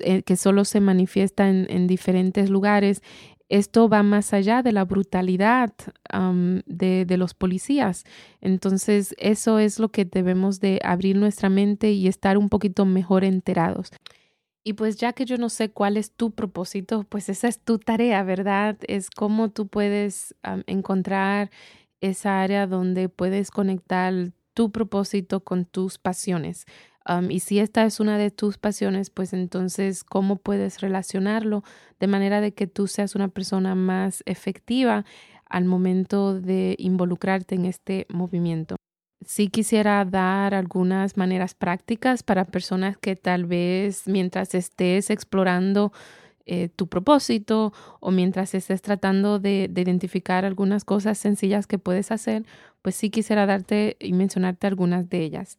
eh, 0.00 0.22
que 0.22 0.36
solo 0.36 0.64
se 0.64 0.80
manifiesta 0.80 1.48
en 1.48 1.86
diferentes 1.86 2.50
lugares 2.50 3.02
esto 3.52 3.86
va 3.86 4.02
más 4.02 4.32
allá 4.32 4.62
de 4.62 4.72
la 4.72 4.86
brutalidad 4.86 5.74
de, 6.64 7.16
los 7.18 7.34
policías. 7.34 8.04
Entonces, 8.40 9.14
eso 9.18 9.58
es 9.58 9.78
lo 9.78 9.90
que 9.90 10.06
debemos 10.06 10.58
de 10.58 10.80
abrir 10.82 11.16
nuestra 11.16 11.50
mente 11.50 11.92
y 11.92 12.08
estar 12.08 12.38
un 12.38 12.48
poquito 12.48 12.86
mejor 12.86 13.24
enterados. 13.24 13.90
Y 14.64 14.72
pues 14.72 14.96
ya 14.96 15.12
que 15.12 15.26
yo 15.26 15.36
no 15.36 15.50
sé 15.50 15.70
cuál 15.70 15.98
es 15.98 16.12
tu 16.12 16.30
propósito, 16.30 17.04
pues 17.06 17.28
esa 17.28 17.46
es 17.46 17.60
tu 17.60 17.78
tarea, 17.78 18.22
¿verdad? 18.22 18.78
Es 18.88 19.10
cómo 19.10 19.50
tú 19.50 19.68
puedes 19.68 20.34
encontrar 20.66 21.50
esa 22.00 22.40
área 22.40 22.66
donde 22.66 23.10
puedes 23.10 23.50
conectar 23.50 24.32
tu 24.54 24.72
propósito 24.72 25.40
con 25.40 25.66
tus 25.66 25.98
pasiones 25.98 26.64
y 27.28 27.40
si 27.40 27.58
esta 27.58 27.84
es 27.84 28.00
una 28.00 28.18
de 28.18 28.30
tus 28.30 28.58
pasiones, 28.58 29.10
pues 29.10 29.32
entonces, 29.32 30.04
¿cómo 30.04 30.36
puedes 30.36 30.80
relacionarlo 30.80 31.64
de 31.98 32.06
manera 32.06 32.40
de 32.40 32.52
que 32.52 32.66
tú 32.66 32.86
seas 32.86 33.14
una 33.14 33.28
persona 33.28 33.74
más 33.74 34.22
efectiva 34.26 35.04
al 35.48 35.64
momento 35.64 36.40
de 36.40 36.76
involucrarte 36.78 37.54
en 37.56 37.66
este 37.66 38.06
movimiento? 38.08 38.76
Sí 39.24 39.48
quisiera 39.48 40.04
dar 40.04 40.54
algunas 40.54 41.16
maneras 41.16 41.54
prácticas 41.54 42.22
para 42.22 42.44
personas 42.44 42.96
que 42.98 43.14
tal 43.14 43.44
vez 43.46 44.06
mientras 44.06 44.54
estés 44.54 45.10
explorando 45.10 45.92
eh, 46.44 46.68
tu 46.68 46.88
propósito 46.88 47.72
o 48.00 48.10
mientras 48.10 48.54
estés 48.54 48.82
tratando 48.82 49.38
de, 49.38 49.68
de, 49.70 49.80
identificar 49.80 50.44
algunas 50.44 50.84
cosas 50.84 51.16
sencillas 51.18 51.68
que 51.68 51.78
puedes 51.78 52.10
hacer, 52.10 52.44
pues 52.82 52.96
sí 52.96 53.10
quisiera 53.10 53.46
darte 53.46 53.96
y 54.00 54.12
mencionarte 54.12 54.66
algunas 54.66 55.08
de 55.08 55.22
ellas 55.22 55.56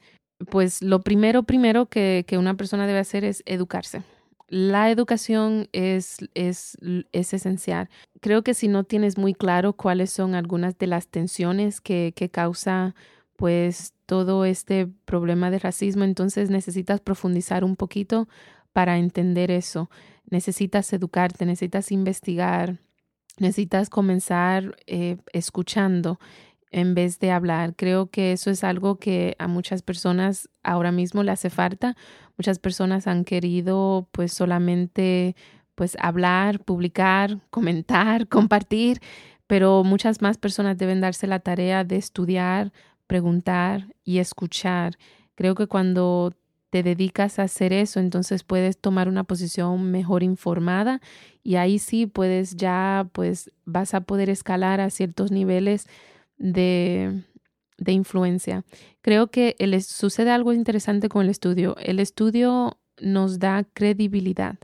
pues 0.49 0.81
lo 0.81 1.01
primero, 1.01 1.43
primero 1.43 1.87
que, 1.87 2.25
una 2.37 2.55
persona 2.55 2.87
debe 2.87 2.99
hacer 2.99 3.23
es 3.23 3.43
educarse. 3.45 4.03
La 4.49 4.91
educación 4.91 5.67
es, 5.71 6.17
es, 6.35 6.77
es, 7.11 7.33
esencial. 7.33 7.89
Creo 8.19 8.43
que 8.43 8.53
si 8.53 8.67
no 8.67 8.83
tienes 8.83 9.17
muy 9.17 9.33
claro 9.33 9.73
cuáles 9.73 10.11
son 10.11 10.35
algunas 10.35 10.77
de 10.77 10.87
las 10.87 11.07
tensiones 11.07 11.81
que, 11.81 12.13
que 12.15 12.29
causa 12.29 12.93
pues 13.35 13.93
todo 14.05 14.45
este 14.45 14.87
problema 15.05 15.49
de 15.49 15.59
racismo, 15.59 16.03
entonces 16.03 16.49
necesitas 16.49 17.01
profundizar 17.01 17.63
un 17.63 17.75
poquito 17.75 18.27
para 18.73 18.97
entender 18.97 19.49
eso. 19.49 19.89
Necesitas 20.29 20.91
educarte, 20.93 21.45
necesitas 21.45 21.91
investigar, 21.91 22.77
necesitas 23.37 23.89
comenzar 23.89 24.75
eh, 24.87 25.17
escuchando 25.31 26.19
en 26.73 26.95
vez 26.95 27.19
de 27.19 27.31
hablar. 27.31 27.75
Creo 27.75 28.09
que 28.09 28.33
eso 28.33 28.49
es 28.49 28.63
algo 28.63 28.97
que 28.97 29.35
a 29.39 29.47
muchas 29.47 29.81
personas 29.81 30.49
ahora 30.63 30.91
mismo 30.91 31.23
le 31.23 31.31
hace 31.31 31.49
falta. 31.49 31.95
Muchas 32.37 32.59
personas 32.59 33.07
han 33.07 33.23
querido 33.23 34.09
pues 34.11 34.33
solamente 34.33 35.35
pues 35.75 35.95
hablar, 35.99 36.59
publicar, 36.59 37.39
comentar, 37.49 38.27
compartir, 38.27 38.99
pero 39.47 39.83
muchas 39.83 40.21
más 40.21 40.37
personas 40.37 40.77
deben 40.77 40.99
darse 40.99 41.27
la 41.27 41.39
tarea 41.39 41.83
de 41.83 41.97
estudiar, 41.97 42.73
preguntar 43.07 43.93
y 44.03 44.17
escuchar. 44.17 44.97
Creo 45.35 45.55
que 45.55 45.67
cuando 45.67 46.33
te 46.71 46.81
dedicas 46.81 47.37
a 47.37 47.43
hacer 47.43 47.71
eso, 47.71 47.99
entonces 47.99 48.43
puedes 48.43 48.79
tomar 48.79 49.07
una 49.07 49.25
posición 49.25 49.91
mejor 49.91 50.23
informada 50.23 51.01
y 51.43 51.57
ahí 51.57 51.77
sí 51.77 52.07
puedes 52.07 52.55
ya 52.55 53.07
pues 53.11 53.51
vas 53.63 53.93
a 53.93 54.01
poder 54.01 54.31
escalar 54.31 54.81
a 54.81 54.89
ciertos 54.89 55.31
niveles 55.31 55.87
de, 56.37 57.23
de 57.77 57.91
influencia. 57.91 58.63
Creo 59.01 59.27
que 59.27 59.55
el, 59.59 59.81
sucede 59.83 60.31
algo 60.31 60.53
interesante 60.53 61.09
con 61.09 61.23
el 61.23 61.29
estudio. 61.29 61.75
El 61.77 61.99
estudio 61.99 62.79
nos 62.99 63.39
da 63.39 63.63
credibilidad 63.73 64.57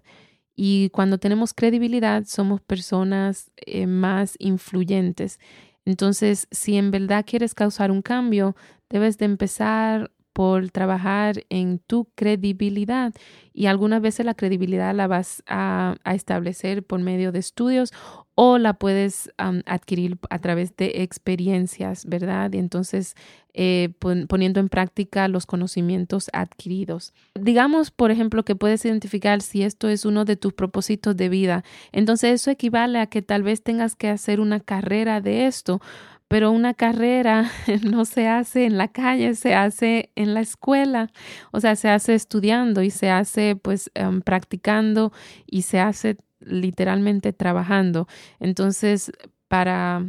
y 0.55 0.89
cuando 0.89 1.17
tenemos 1.17 1.53
credibilidad 1.53 2.25
somos 2.25 2.59
personas 2.59 3.49
eh, 3.55 3.87
más 3.87 4.35
influyentes. 4.39 5.39
Entonces, 5.85 6.47
si 6.51 6.75
en 6.75 6.91
verdad 6.91 7.25
quieres 7.25 7.55
causar 7.55 7.91
un 7.91 8.01
cambio, 8.01 8.57
debes 8.89 9.17
de 9.17 9.25
empezar 9.25 10.11
por 10.39 10.71
trabajar 10.71 11.43
en 11.49 11.79
tu 11.79 12.07
credibilidad 12.15 13.13
y 13.53 13.65
algunas 13.65 14.01
veces 14.01 14.25
la 14.25 14.35
credibilidad 14.35 14.95
la 14.95 15.05
vas 15.05 15.43
a, 15.47 15.97
establecer 16.05 16.81
por 16.81 17.01
medio 17.01 17.33
de 17.33 17.39
estudios 17.39 17.91
o 18.35 18.57
la 18.57 18.75
puedes 18.75 19.33
adquirir 19.37 20.17
a 20.29 20.39
través 20.39 20.77
de 20.77 21.03
experiencias, 21.03 22.05
¿verdad? 22.05 22.53
Y 22.53 22.59
entonces 22.59 23.15
eh, 23.53 23.89
poniendo 24.29 24.61
en 24.61 24.69
práctica 24.69 25.27
los 25.27 25.45
conocimientos 25.45 26.29
adquiridos. 26.31 27.13
Digamos, 27.35 27.91
por 27.91 28.09
ejemplo, 28.09 28.45
que 28.45 28.55
puedes 28.55 28.85
identificar 28.85 29.41
si 29.41 29.63
esto 29.63 29.89
es 29.89 30.05
uno 30.05 30.23
de 30.23 30.37
tus 30.37 30.53
propósitos 30.53 31.17
de 31.17 31.27
vida. 31.27 31.65
Entonces 31.91 32.35
eso 32.35 32.49
equivale 32.49 32.99
a 32.99 33.07
que 33.07 33.21
tal 33.21 33.43
vez 33.43 33.61
tengas 33.61 33.97
que 33.97 34.07
hacer 34.07 34.39
una 34.39 34.61
carrera 34.61 35.19
de 35.19 35.47
esto, 35.47 35.81
pero 36.29 36.51
una 36.51 36.75
carrera 36.75 37.51
no 37.83 38.05
se 38.05 38.27
hace 38.29 38.65
en 38.65 38.77
la 38.77 38.87
calle, 38.87 39.33
se 39.35 39.55
hace 39.55 40.11
en 40.15 40.33
la 40.33 40.41
escuela, 40.41 41.11
o 41.51 41.59
sea, 41.59 41.75
se 41.75 41.89
hace 41.89 42.13
estudiando 42.13 42.83
y 42.83 42.91
se 42.91 43.09
hace 43.09 43.57
pues 43.57 43.91
em, 43.95 44.21
practicando 44.21 45.11
y 45.47 45.63
se 45.63 45.79
hace 45.79 46.17
literalmente 46.39 47.33
trabajando. 47.33 48.07
Entonces, 48.39 49.11
para 49.49 50.05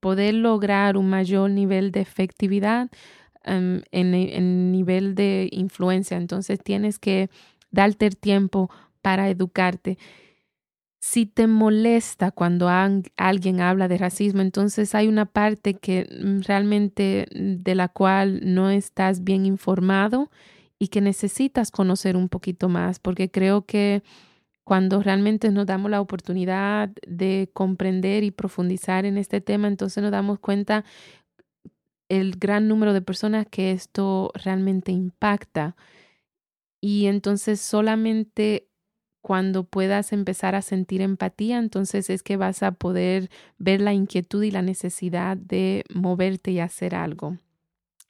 poder 0.00 0.34
lograr 0.34 0.96
un 0.96 1.08
mayor 1.08 1.50
nivel 1.50 1.92
de 1.92 2.00
efectividad 2.00 2.90
em, 3.44 3.82
en, 3.92 4.14
en 4.14 4.72
nivel 4.72 5.14
de 5.14 5.48
influencia, 5.52 6.16
entonces 6.16 6.58
tienes 6.62 6.98
que 6.98 7.30
darte 7.70 8.06
el 8.06 8.16
tiempo 8.16 8.70
para 9.02 9.30
educarte 9.30 9.98
si 11.00 11.24
te 11.26 11.46
molesta 11.46 12.30
cuando 12.30 12.68
alguien 12.68 13.60
habla 13.60 13.88
de 13.88 13.98
racismo, 13.98 14.42
entonces 14.42 14.94
hay 14.94 15.08
una 15.08 15.24
parte 15.26 15.74
que 15.74 16.06
mm, 16.22 16.42
realmente 16.42 17.26
mm, 17.34 17.62
de 17.62 17.74
la 17.74 17.88
cual 17.88 18.40
no 18.44 18.70
estás 18.70 19.24
bien 19.24 19.46
informado 19.46 20.30
y 20.78 20.88
que 20.88 21.00
necesitas 21.00 21.70
conocer 21.70 22.16
un 22.16 22.28
poquito 22.28 22.68
más, 22.68 22.98
porque 23.00 23.30
creo 23.30 23.64
que 23.66 24.02
cuando 24.64 25.02
realmente 25.02 25.50
nos 25.50 25.66
damos 25.66 25.90
la 25.90 26.00
oportunidad 26.00 26.90
de 27.06 27.50
comprender 27.54 28.22
y 28.24 28.30
profundizar 28.30 29.04
en 29.06 29.18
este 29.18 29.40
tema, 29.40 29.68
entonces 29.68 30.02
nos 30.02 30.12
damos 30.12 30.38
cuenta 30.38 30.84
el 32.10 32.36
gran 32.36 32.68
número 32.68 32.92
de 32.92 33.02
personas 33.02 33.46
que 33.50 33.72
esto 33.72 34.30
realmente 34.34 34.92
impacta. 34.92 35.76
Y 36.82 37.06
entonces 37.06 37.60
solamente 37.60 38.69
cuando 39.22 39.64
puedas 39.64 40.12
empezar 40.12 40.54
a 40.54 40.62
sentir 40.62 41.00
empatía, 41.02 41.58
entonces 41.58 42.10
es 42.10 42.22
que 42.22 42.36
vas 42.36 42.62
a 42.62 42.72
poder 42.72 43.30
ver 43.58 43.80
la 43.80 43.92
inquietud 43.92 44.42
y 44.42 44.50
la 44.50 44.62
necesidad 44.62 45.36
de 45.36 45.84
moverte 45.92 46.52
y 46.52 46.60
hacer 46.60 46.94
algo. 46.94 47.36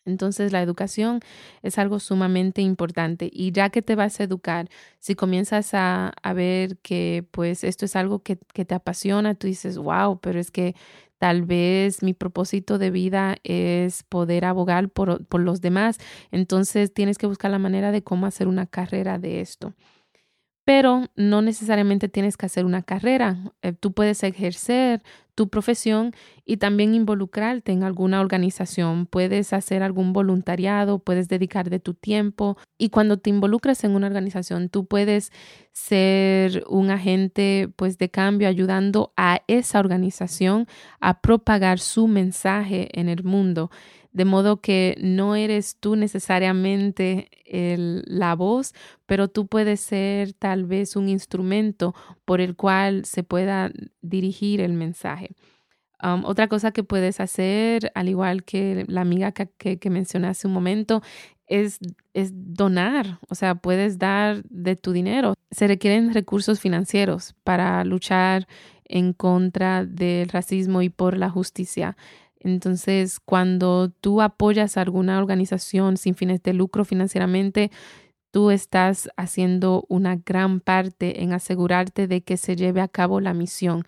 Entonces 0.07 0.53
la 0.53 0.63
educación 0.63 1.21
es 1.63 1.79
algo 1.79 2.01
sumamente 2.01 2.63
importante 2.63 3.31
y 3.33 3.53
ya 3.53 3.71
que 3.71 3.83
te 3.83 3.95
vas 3.95 4.19
a 4.21 4.25
educar, 4.25 4.69
si 4.99 5.15
comienzas 5.15 5.71
a, 5.75 6.13
ver 6.35 6.79
que 6.79 7.27
pues 7.31 7.65
esto 7.65 7.85
es 7.85 7.97
algo 7.97 8.23
que, 8.23 8.37
te 8.37 8.75
apasiona, 8.75 9.35
tú 9.35 9.47
dices, 9.47 9.79
wow, 9.79 10.19
pero 10.21 10.41
es 10.41 10.51
que 10.51 10.75
tal 11.19 11.43
vez 11.43 12.03
mi 12.03 12.15
propósito 12.15 12.79
de 12.79 12.91
vida 12.91 13.37
es 13.45 14.05
poder 14.05 14.47
abogar 14.47 14.89
por, 14.89 15.25
por 15.27 15.41
los 15.43 15.61
demás, 15.61 15.99
entonces 16.31 16.95
tienes 16.95 17.19
que 17.19 17.27
buscar 17.27 17.51
la 17.51 17.59
manera 17.59 17.93
de 17.93 18.03
cómo 18.03 18.27
hacer 18.27 18.49
una 18.49 18.67
carrera 18.67 19.19
de 19.19 19.41
esto 19.41 19.75
pero 20.71 21.09
no 21.17 21.43
necesariamente 21.43 22.09
tienes 22.09 22.37
que 22.37 22.47
hacer 22.47 22.65
una 22.65 22.83
carrera. 22.83 23.39
Eh, 23.61 23.73
tú 23.73 23.93
puedes 23.93 24.23
ejercer 24.23 25.03
tu 25.35 25.49
profesión 25.49 26.13
y 26.45 26.59
también 26.59 26.95
involucrarte 26.95 27.73
en 27.73 27.83
alguna 27.83 28.21
organización. 28.21 29.07
Puedes 29.07 29.53
hacer 29.53 29.83
algún 29.83 30.13
voluntariado, 30.13 31.01
puedes 31.01 31.27
dedicar 31.27 31.71
de 31.71 31.81
tu 31.81 31.95
tiempo 31.95 32.57
y 32.79 32.91
cuando 32.91 33.17
te 33.17 33.31
involucras 33.31 33.83
en 33.83 33.97
una 33.97 34.07
organización, 34.07 34.69
tú 34.69 34.87
puedes 34.87 35.33
ser 35.73 36.63
un 36.69 36.93
agente 36.93 37.69
pues 37.75 37.99
de 37.99 38.09
cambio 38.09 38.47
ayudando 38.47 39.13
a 39.17 39.41
esa 39.49 39.81
organización 39.81 40.69
a 41.01 41.21
propagar 41.21 41.81
su 41.81 42.07
mensaje 42.07 42.89
en 42.93 43.09
el 43.09 43.25
mundo 43.25 43.73
de 44.13 44.25
modo 44.25 44.61
que 44.61 44.97
no 45.01 45.37
eres 45.37 45.77
tú 45.79 45.97
necesariamente 45.97 47.31
la 47.47 48.35
voz, 48.35 48.75
pero 49.07 49.29
tú 49.29 49.47
puedes 49.47 49.81
ser 49.81 50.33
tal 50.33 50.65
vez 50.65 50.97
un 50.97 51.09
instrumento 51.09 51.95
por 52.25 52.41
el 52.41 52.57
cual 52.57 53.05
se 53.05 53.23
pueda 53.23 53.71
dirigir 54.03 54.61
el 54.61 54.73
mensaje. 54.73 55.31
Otra 56.03 56.49
cosa 56.49 56.73
que 56.73 56.83
puedes 56.83 57.21
hacer, 57.21 57.93
al 57.95 58.09
igual 58.09 58.43
que 58.45 58.85
la 58.89 59.03
amiga 59.03 59.33
que, 59.33 59.79
que, 59.79 59.91
mencioné 59.91 60.29
hace 60.29 60.47
un 60.47 60.55
momento, 60.55 61.03
es, 61.47 61.79
es, 62.15 62.33
donar, 62.33 63.19
o 63.29 63.35
sea, 63.35 63.57
puedes 63.57 63.99
dar 63.99 64.43
de 64.45 64.77
tu 64.77 64.93
dinero. 64.93 65.35
Se 65.51 65.67
requieren 65.67 66.15
recursos 66.15 66.61
financieros 66.61 67.35
para 67.45 67.85
luchar 67.85 68.47
en 68.85 69.13
contra 69.13 69.85
del 69.85 70.29
racismo 70.29 70.81
y 70.81 70.89
por 70.89 71.19
la 71.19 71.29
justicia. 71.29 71.97
Entonces, 72.41 73.21
cuando 73.21 73.91
tú 73.91 74.23
apoyas 74.23 74.77
a 74.77 74.81
alguna 74.81 75.19
organización 75.19 75.97
sin 75.97 76.15
fines 76.15 76.43
de 76.43 76.55
lucro 76.55 76.85
financieramente, 76.85 77.71
tú 78.31 78.51
estás 78.51 79.11
haciendo 79.17 79.85
una 79.89 80.17
gran 80.17 80.61
parte 80.61 81.23
en 81.23 81.33
asegurarte 81.33 82.07
de 82.07 82.23
que 82.23 82.37
se 82.37 82.57
lleve 82.57 82.81
a 82.81 82.89
cabo 82.89 83.21
la 83.21 83.35
misión. 83.35 83.85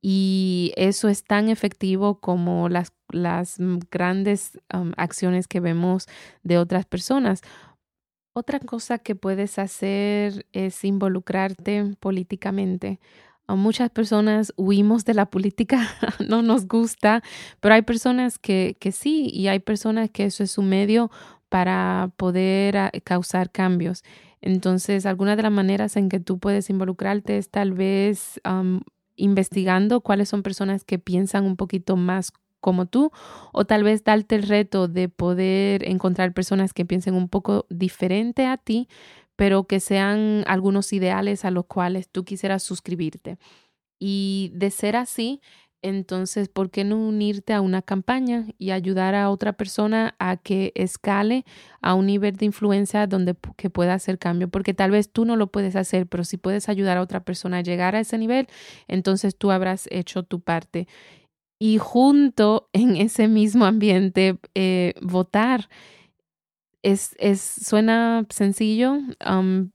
Y 0.00 0.72
eso 0.76 1.08
es 1.08 1.24
tan 1.24 1.48
efectivo 1.48 2.20
como 2.20 2.68
las, 2.68 2.92
las 3.10 3.56
grandes 3.90 4.60
um, 4.72 4.92
acciones 4.96 5.48
que 5.48 5.60
vemos 5.60 6.06
de 6.44 6.58
otras 6.58 6.86
personas. 6.86 7.40
Otra 8.32 8.60
cosa 8.60 8.98
que 8.98 9.16
puedes 9.16 9.58
hacer 9.58 10.46
es 10.52 10.84
involucrarte 10.84 11.96
políticamente 11.98 13.00
muchas 13.54 13.90
personas 13.90 14.52
huimos 14.56 15.04
de 15.04 15.14
la 15.14 15.26
política, 15.26 15.88
no 16.28 16.42
nos 16.42 16.66
gusta, 16.66 17.22
pero 17.60 17.74
hay 17.74 17.82
personas 17.82 18.38
que, 18.38 18.76
que 18.80 18.90
sí 18.90 19.30
y 19.32 19.46
hay 19.48 19.60
personas 19.60 20.10
que 20.10 20.24
eso 20.24 20.42
es 20.42 20.58
un 20.58 20.68
medio 20.68 21.10
para 21.48 22.10
poder 22.16 22.76
ah, 22.76 22.90
causar 23.04 23.50
cambios. 23.50 24.02
Entonces, 24.40 25.06
alguna 25.06 25.36
de 25.36 25.42
las 25.42 25.52
maneras 25.52 25.96
en 25.96 26.08
que 26.08 26.20
tú 26.20 26.38
puedes 26.38 26.70
involucrarte 26.70 27.38
es 27.38 27.50
tal 27.50 27.72
vez 27.72 28.40
investigando 29.16 30.00
cuáles 30.00 30.28
son 30.28 30.42
personas 30.42 30.84
que 30.84 30.98
piensan 30.98 31.44
un 31.44 31.56
poquito 31.56 31.96
más 31.96 32.32
como 32.60 32.86
tú 32.86 33.12
o 33.52 33.64
tal 33.64 33.84
vez 33.84 34.04
darte 34.04 34.34
el 34.34 34.42
reto 34.42 34.88
de 34.88 35.08
poder 35.08 35.88
encontrar 35.88 36.32
personas 36.32 36.72
que 36.72 36.84
piensen 36.84 37.14
un 37.14 37.28
poco 37.28 37.66
diferente 37.70 38.46
a 38.46 38.56
ti, 38.56 38.88
pero 39.36 39.64
que 39.66 39.80
sean 39.80 40.44
algunos 40.46 40.92
ideales 40.92 41.44
a 41.44 41.50
los 41.50 41.66
cuales 41.66 42.08
tú 42.08 42.24
quisieras 42.24 42.62
suscribirte. 42.62 43.38
Y 43.98 44.50
de 44.54 44.70
ser 44.70 44.96
así, 44.96 45.40
entonces, 45.82 46.48
¿por 46.48 46.70
qué 46.70 46.84
no 46.84 46.96
unirte 46.96 47.52
a 47.52 47.60
una 47.60 47.82
campaña 47.82 48.46
y 48.58 48.70
ayudar 48.70 49.14
a 49.14 49.30
otra 49.30 49.52
persona 49.52 50.16
a 50.18 50.36
que 50.36 50.72
escale 50.74 51.44
a 51.80 51.94
un 51.94 52.06
nivel 52.06 52.36
de 52.36 52.46
influencia 52.46 53.06
donde 53.06 53.36
que 53.56 53.70
pueda 53.70 53.94
hacer 53.94 54.18
cambio? 54.18 54.48
Porque 54.48 54.74
tal 54.74 54.90
vez 54.90 55.12
tú 55.12 55.24
no 55.24 55.36
lo 55.36 55.48
puedes 55.48 55.76
hacer, 55.76 56.06
pero 56.08 56.24
si 56.24 56.38
puedes 56.38 56.68
ayudar 56.68 56.96
a 56.96 57.02
otra 57.02 57.20
persona 57.24 57.58
a 57.58 57.62
llegar 57.62 57.94
a 57.94 58.00
ese 58.00 58.18
nivel, 58.18 58.48
entonces 58.88 59.36
tú 59.36 59.50
habrás 59.52 59.86
hecho 59.92 60.24
tu 60.24 60.40
parte. 60.40 60.88
Y 61.60 61.78
junto 61.78 62.68
en 62.72 62.96
ese 62.96 63.28
mismo 63.28 63.64
ambiente, 63.64 64.38
eh, 64.54 64.94
votar 65.00 65.68
es, 66.82 67.16
es, 67.18 67.40
suena 67.40 68.26
sencillo, 68.30 68.98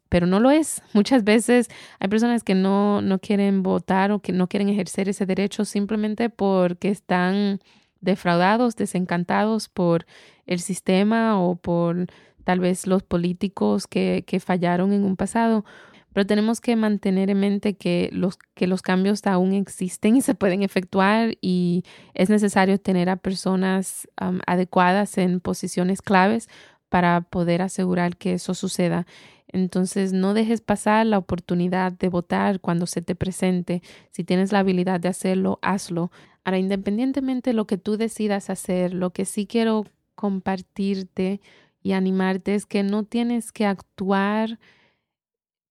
pero 0.10 0.28
no 0.28 0.40
lo 0.40 0.52
es. 0.52 0.82
Muchas 0.94 1.24
veces 1.24 1.70
hay 2.00 2.08
personas 2.08 2.44
que 2.44 2.56
no, 2.56 3.02
no 3.02 3.20
quieren 3.20 3.64
votar 3.64 4.12
o 4.12 4.20
que 4.20 4.32
no 4.32 4.48
quieren 4.48 4.70
ejercer 4.70 5.10
ese 5.10 5.26
derecho 5.26 5.66
simplemente 5.66 6.30
porque 6.30 6.90
están 6.90 7.60
defraudados, 8.00 8.76
desencantados 8.76 9.70
por 9.70 10.06
el 10.46 10.60
sistema 10.60 11.40
o 11.42 11.56
por 11.56 12.08
tal 12.44 12.60
vez 12.60 12.88
los 12.88 13.04
políticos 13.04 13.88
que, 13.88 14.24
que 14.26 14.40
fallaron 14.40 14.94
en 14.94 15.04
un 15.04 15.16
pasado. 15.16 15.66
Pero 16.14 16.28
tenemos 16.28 16.60
que 16.60 16.76
mantener 16.76 17.30
en 17.30 17.40
mente 17.40 17.78
que 17.78 18.10
los, 18.12 18.38
que 18.54 18.68
los 18.68 18.82
cambios 18.82 19.26
aún 19.26 19.54
existen 19.54 20.18
y 20.18 20.22
se 20.22 20.36
pueden 20.36 20.62
efectuar 20.62 21.38
y 21.40 21.84
es 22.14 22.30
necesario 22.30 22.78
tener 22.80 23.10
a 23.10 23.16
personas 23.16 24.10
adecuadas 24.46 25.18
en 25.18 25.40
posiciones 25.40 26.02
claves 26.02 26.50
para 26.92 27.22
poder 27.22 27.62
asegurar 27.62 28.18
que 28.18 28.34
eso 28.34 28.54
suceda. 28.54 29.08
Entonces, 29.48 30.12
no 30.12 30.34
dejes 30.34 30.60
pasar 30.60 31.06
la 31.06 31.18
oportunidad 31.18 31.94
de 31.94 32.10
votar 32.10 32.60
cuando 32.60 32.86
se 32.86 33.02
te 33.02 33.16
presente. 33.16 33.82
Si 34.12 34.26
tienes 34.26 34.52
la 34.52 34.60
habilidad 34.60 35.00
de 35.00 35.08
hacerlo, 35.08 35.58
hazlo. 35.62 36.12
Ahora, 36.44 36.58
independientemente 36.58 37.52
de 37.52 37.54
lo 37.54 37.66
que 37.66 37.78
tú 37.78 37.96
decidas 37.96 38.50
hacer, 38.50 38.94
lo 38.94 39.12
que 39.12 39.24
sí 39.24 39.48
quiero 39.48 39.86
compartirte 40.16 41.40
y 41.82 41.94
animarte 41.94 42.56
es 42.56 42.66
que 42.66 42.84
no 42.84 43.06
tienes 43.06 43.54
que 43.54 43.66
actuar 43.66 44.60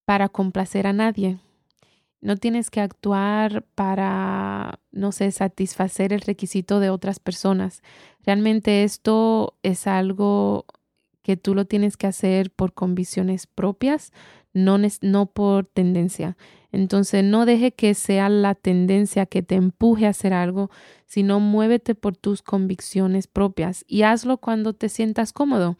para 0.07 0.31
complacer 0.31 0.87
a 0.87 0.95
nadie. 0.95 1.39
No 2.23 2.39
tienes 2.39 2.71
que 2.71 2.81
actuar 2.81 3.67
para, 3.75 4.81
no 4.91 5.13
sé, 5.13 5.31
satisfacer 5.33 6.15
el 6.15 6.23
requisito 6.23 6.81
de 6.81 6.89
otras 6.89 7.19
personas. 7.19 7.83
Realmente 8.25 8.85
esto 8.85 9.59
es 9.63 9.87
algo 9.87 10.65
que 11.31 11.37
tú 11.37 11.55
lo 11.55 11.65
tienes 11.65 11.97
que 11.97 12.09
hacer 12.09 12.51
por 12.51 12.75
convicciones 12.75 13.47
propias, 13.47 14.13
no, 14.53 14.79
no 15.01 15.27
por 15.27 15.65
tendencia. 15.65 16.37
Entonces, 16.73 17.23
no 17.23 17.47
deje 17.47 17.71
que 17.71 17.95
sea 17.95 18.29
la 18.29 18.57
tendencia 18.57 19.27
que 19.27 19.41
te 19.41 19.55
empuje 19.55 20.07
a 20.07 20.11
hacer 20.11 20.33
algo, 20.33 20.73
sino 21.07 21.39
muévete 21.39 21.95
por 21.95 22.17
tus 22.17 22.43
convicciones 22.43 23.29
propias 23.29 23.85
y 23.87 24.03
hazlo 24.03 24.39
cuando 24.39 24.73
te 24.73 24.89
sientas 24.89 25.33
cómodo. 25.33 25.77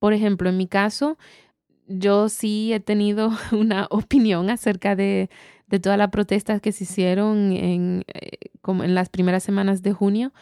Por 0.00 0.12
ejemplo, 0.12 0.48
en 0.48 0.56
mi 0.56 0.66
caso, 0.66 1.18
yo 1.86 2.28
sí 2.28 2.72
he 2.72 2.80
tenido 2.80 3.30
una 3.52 3.86
opinión 3.90 4.50
acerca 4.50 4.96
de, 4.96 5.30
de 5.68 5.78
todas 5.78 5.98
las 5.98 6.10
protestas 6.10 6.60
que 6.60 6.72
se 6.72 6.82
hicieron 6.82 7.52
en, 7.52 8.02
eh, 8.12 8.50
en 8.66 8.94
las 8.96 9.08
primeras 9.08 9.44
semanas 9.44 9.82
de 9.84 9.92
junio. 9.92 10.32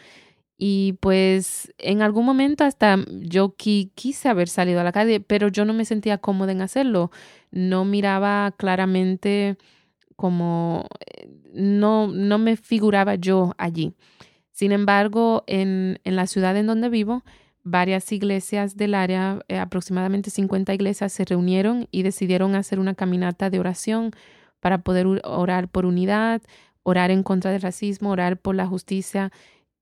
Y 0.61 0.94
pues 0.94 1.73
en 1.79 2.03
algún 2.03 2.27
momento 2.27 2.64
hasta 2.64 2.99
yo 3.09 3.55
quise 3.57 4.29
haber 4.29 4.49
salido 4.49 4.81
a 4.81 4.85
la 4.85 4.90
calle, 4.90 5.21
pero 5.21 5.47
yo 5.47 5.64
no 5.64 5.73
me 5.73 5.85
sentía 5.85 6.18
cómoda 6.18 6.51
en 6.51 6.62
hacerlo. 6.62 7.12
No 7.53 7.85
miraba 7.85 8.53
claramente 8.57 9.57
como, 10.16 10.88
eh, 11.07 11.29
no, 11.55 12.09
no 12.09 12.38
me 12.38 12.57
figuraba 12.57 13.14
yo 13.14 13.55
allí. 13.57 13.94
Sin 14.51 14.73
embargo, 14.73 15.44
en, 15.47 16.01
en 16.03 16.16
la 16.16 16.27
ciudad 16.27 16.57
en 16.57 16.66
donde 16.66 16.88
vivo, 16.88 17.23
varias 17.62 18.11
iglesias 18.11 18.77
del 18.77 18.94
área, 18.94 19.38
eh, 19.47 19.59
aproximadamente 19.59 20.31
50 20.31 20.75
iglesias, 20.75 21.12
se 21.12 21.25
reunieron 21.25 21.87
y 21.92 22.03
decidieron 22.03 22.57
hacer 22.57 22.81
una 22.81 22.94
caminata 22.94 23.49
de 23.49 23.61
oración 23.61 24.11
para 24.59 24.79
poder 24.79 25.07
orar 25.23 25.68
por 25.68 25.87
unidad, 25.87 26.42
orar 26.83 27.12
en 27.12 27.23
contra 27.23 27.53
del 27.53 27.62
racismo, 27.62 28.11
orar 28.11 28.38
por 28.38 28.57
la 28.57 28.66
justicia 28.66 29.31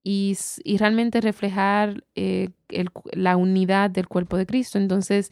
y, 0.09 0.37
realmente 0.79 1.21
reflejar 1.21 2.05
eh, 2.15 2.51
la 3.11 3.37
unidad 3.37 3.91
del 3.91 4.07
cuerpo 4.07 4.37
de 4.37 4.47
Cristo. 4.47 4.79
Entonces, 4.79 5.31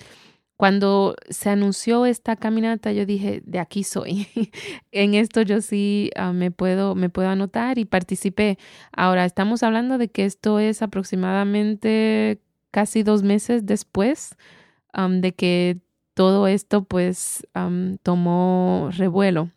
cuando 0.57 1.15
se 1.29 1.51
anunció 1.51 2.07
esta 2.07 2.35
caminata, 2.35 2.91
yo 2.91 3.07
dije, 3.07 3.41
de 3.47 3.61
aquí 3.61 3.85
soy. 3.85 4.27
en 4.91 5.15
esto 5.15 5.43
yo 5.43 5.61
sí 5.61 6.11
ah, 6.17 6.33
me, 6.33 6.51
puedo, 6.51 6.97
me 6.97 7.09
puedo 7.09 7.29
anotar 7.29 7.79
y 7.79 7.85
participé. 7.85 8.59
Ahora, 8.91 9.25
estamos 9.25 9.63
hablando 9.63 9.97
de 9.97 10.09
que 10.09 10.25
esto 10.25 10.59
es 10.59 10.83
aproximadamente 10.83 12.41
casi 12.73 13.05
dos 13.05 13.23
meses 13.23 13.67
después 13.67 14.37
de 14.93 15.35
que 15.35 15.79
todo 16.15 16.49
esto 16.49 16.83
pues 16.85 17.47
tomó 18.03 18.91
revuelo. 18.93 19.51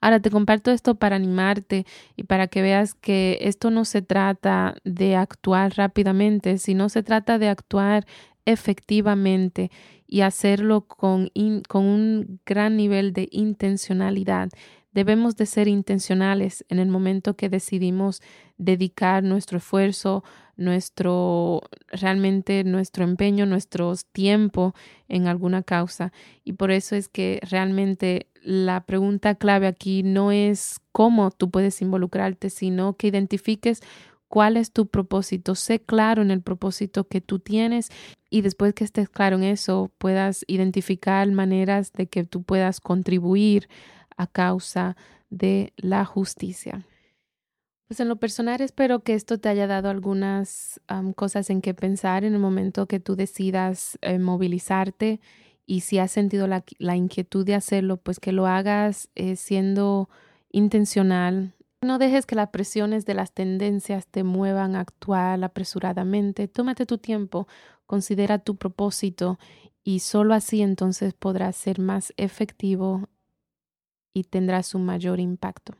Ahora 0.00 0.20
te 0.20 0.30
comparto 0.30 0.70
esto 0.70 0.94
para 0.94 1.16
animarte 1.16 1.84
y 2.16 2.24
para 2.24 2.46
que 2.46 2.62
veas 2.62 2.94
que 2.94 3.38
esto 3.42 3.70
no 3.70 3.84
se 3.84 4.02
trata 4.02 4.76
de 4.84 5.16
actuar 5.16 5.72
rápidamente, 5.76 6.58
sino 6.58 6.88
se 6.88 7.02
trata 7.02 7.38
de 7.38 7.48
actuar 7.48 8.06
efectivamente 8.46 9.70
y 10.06 10.22
hacerlo 10.22 10.82
con, 10.82 11.30
con 11.68 11.84
un 11.84 12.40
gran 12.44 12.76
nivel 12.76 13.12
de 13.12 13.28
intencionalidad. 13.30 14.48
Debemos 14.92 15.36
de 15.36 15.46
ser 15.46 15.68
intencionales 15.68 16.64
en 16.68 16.80
el 16.80 16.88
momento 16.88 17.36
que 17.36 17.48
decidimos 17.48 18.20
dedicar 18.58 19.22
nuestro 19.22 19.58
esfuerzo, 19.58 20.24
nuestro 20.56 21.62
realmente 21.88 22.64
nuestro 22.64 23.04
empeño, 23.04 23.46
nuestro 23.46 23.94
tiempo 24.12 24.74
en 25.08 25.28
alguna 25.28 25.62
causa. 25.62 26.12
Y 26.44 26.54
por 26.54 26.72
eso 26.72 26.96
es 26.96 27.08
que 27.08 27.40
realmente 27.48 28.26
la 28.42 28.84
pregunta 28.84 29.36
clave 29.36 29.68
aquí 29.68 30.02
no 30.02 30.32
es 30.32 30.80
cómo 30.92 31.30
tú 31.30 31.50
puedes 31.50 31.80
involucrarte, 31.82 32.50
sino 32.50 32.94
que 32.94 33.08
identifiques 33.08 33.82
cuál 34.28 34.56
es 34.56 34.72
tu 34.72 34.86
propósito. 34.86 35.54
Sé 35.54 35.80
claro 35.80 36.22
en 36.22 36.30
el 36.30 36.40
propósito 36.40 37.06
que 37.06 37.20
tú 37.20 37.38
tienes 37.38 37.90
y 38.30 38.42
después 38.42 38.74
que 38.74 38.84
estés 38.84 39.08
claro 39.08 39.36
en 39.36 39.44
eso, 39.44 39.90
puedas 39.98 40.44
identificar 40.46 41.30
maneras 41.30 41.92
de 41.92 42.06
que 42.06 42.24
tú 42.24 42.42
puedas 42.42 42.80
contribuir 42.80 43.68
a 44.20 44.26
causa 44.26 44.96
de 45.30 45.72
la 45.76 46.04
justicia. 46.04 46.86
Pues 47.88 48.00
en 48.00 48.08
lo 48.08 48.16
personal 48.16 48.60
espero 48.60 49.00
que 49.00 49.14
esto 49.14 49.38
te 49.38 49.48
haya 49.48 49.66
dado 49.66 49.88
algunas 49.88 50.80
cosas 51.16 51.48
en 51.48 51.62
que 51.62 51.72
pensar 51.74 52.24
en 52.24 52.34
el 52.34 52.38
momento 52.38 52.86
que 52.86 53.00
tú 53.00 53.16
decidas 53.16 53.98
eh, 54.02 54.18
movilizarte 54.18 55.20
y 55.66 55.80
si 55.80 55.98
has 55.98 56.10
sentido 56.10 56.46
la, 56.46 56.96
inquietud 56.96 57.46
de 57.46 57.54
hacerlo, 57.54 57.96
pues 57.96 58.20
que 58.20 58.32
lo 58.32 58.46
hagas 58.46 59.08
eh, 59.14 59.36
siendo 59.36 60.10
intencional. 60.50 61.54
No 61.80 61.98
dejes 61.98 62.26
que 62.26 62.34
las 62.34 62.50
presiones 62.50 63.06
de 63.06 63.14
las 63.14 63.32
tendencias 63.32 64.06
te 64.06 64.22
muevan 64.22 64.76
a 64.76 64.80
actuar 64.80 65.42
apresuradamente. 65.42 66.46
Tómate 66.46 66.86
tu 66.86 66.98
tiempo, 66.98 67.48
considera 67.86 68.38
tu 68.38 68.56
propósito 68.56 69.38
y 69.82 70.00
solo 70.00 70.34
así 70.34 70.60
entonces 70.60 71.14
podrás 71.14 71.56
ser 71.56 71.80
más 71.80 72.12
efectivo 72.16 73.08
y 74.12 74.24
tendrás 74.24 74.74
un 74.74 74.84
mayor 74.84 75.20
impacto. 75.20 75.74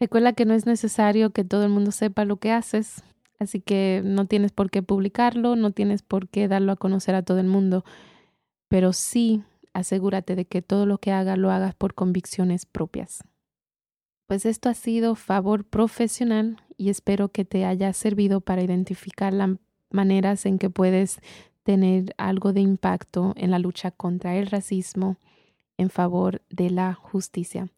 Recuerda 0.00 0.32
que 0.32 0.44
no 0.44 0.54
es 0.54 0.66
necesario 0.66 1.30
que 1.30 1.44
todo 1.44 1.64
el 1.64 1.70
mundo 1.70 1.90
sepa 1.90 2.24
lo 2.24 2.36
que 2.36 2.52
haces, 2.52 3.02
así 3.38 3.60
que 3.60 4.00
no 4.04 4.26
tienes 4.26 4.52
por 4.52 4.70
qué 4.70 4.82
publicarlo, 4.82 5.56
no 5.56 5.72
tienes 5.72 6.02
por 6.02 6.28
qué 6.28 6.46
darlo 6.46 6.72
a 6.72 6.76
conocer 6.76 7.14
a 7.14 7.22
todo 7.22 7.40
el 7.40 7.46
mundo, 7.46 7.84
pero 8.68 8.92
sí 8.92 9.42
asegúrate 9.72 10.36
de 10.36 10.44
que 10.44 10.62
todo 10.62 10.86
lo 10.86 10.98
que 10.98 11.12
hagas 11.12 11.38
lo 11.38 11.50
hagas 11.50 11.74
por 11.74 11.94
convicciones 11.94 12.64
propias. 12.66 13.24
Pues 14.26 14.44
esto 14.44 14.68
ha 14.68 14.74
sido 14.74 15.14
favor 15.14 15.64
profesional 15.64 16.58
y 16.76 16.90
espero 16.90 17.30
que 17.30 17.44
te 17.44 17.64
haya 17.64 17.92
servido 17.92 18.40
para 18.40 18.62
identificar 18.62 19.32
las 19.32 19.50
maneras 19.90 20.44
en 20.46 20.58
que 20.58 20.70
puedes 20.70 21.20
tener 21.62 22.14
algo 22.18 22.52
de 22.52 22.60
impacto 22.60 23.32
en 23.36 23.50
la 23.50 23.58
lucha 23.58 23.90
contra 23.90 24.36
el 24.36 24.46
racismo 24.46 25.16
en 25.78 25.88
favor 25.88 26.42
de 26.50 26.70
la 26.70 26.92
justicia. 26.94 27.68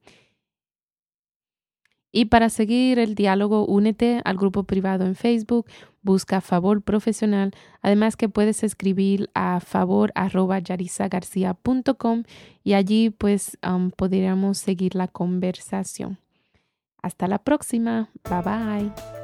Y 2.12 2.24
para 2.24 2.48
seguir 2.48 2.98
el 2.98 3.14
diálogo, 3.14 3.64
únete 3.66 4.20
al 4.24 4.36
grupo 4.36 4.64
privado 4.64 5.06
en 5.06 5.14
Facebook, 5.14 5.66
busca 6.02 6.40
Favor 6.40 6.82
Profesional, 6.82 7.52
además 7.82 8.16
que 8.16 8.28
puedes 8.28 8.64
escribir 8.64 9.30
a 9.34 9.60
favor 9.60 10.12
y 12.64 12.72
allí 12.72 13.10
pues 13.10 13.58
um, 13.66 13.90
podríamos 13.90 14.58
seguir 14.58 14.96
la 14.96 15.06
conversación. 15.06 16.18
Hasta 17.00 17.28
la 17.28 17.38
próxima. 17.38 18.10
Bye 18.28 18.42
bye. 18.42 19.19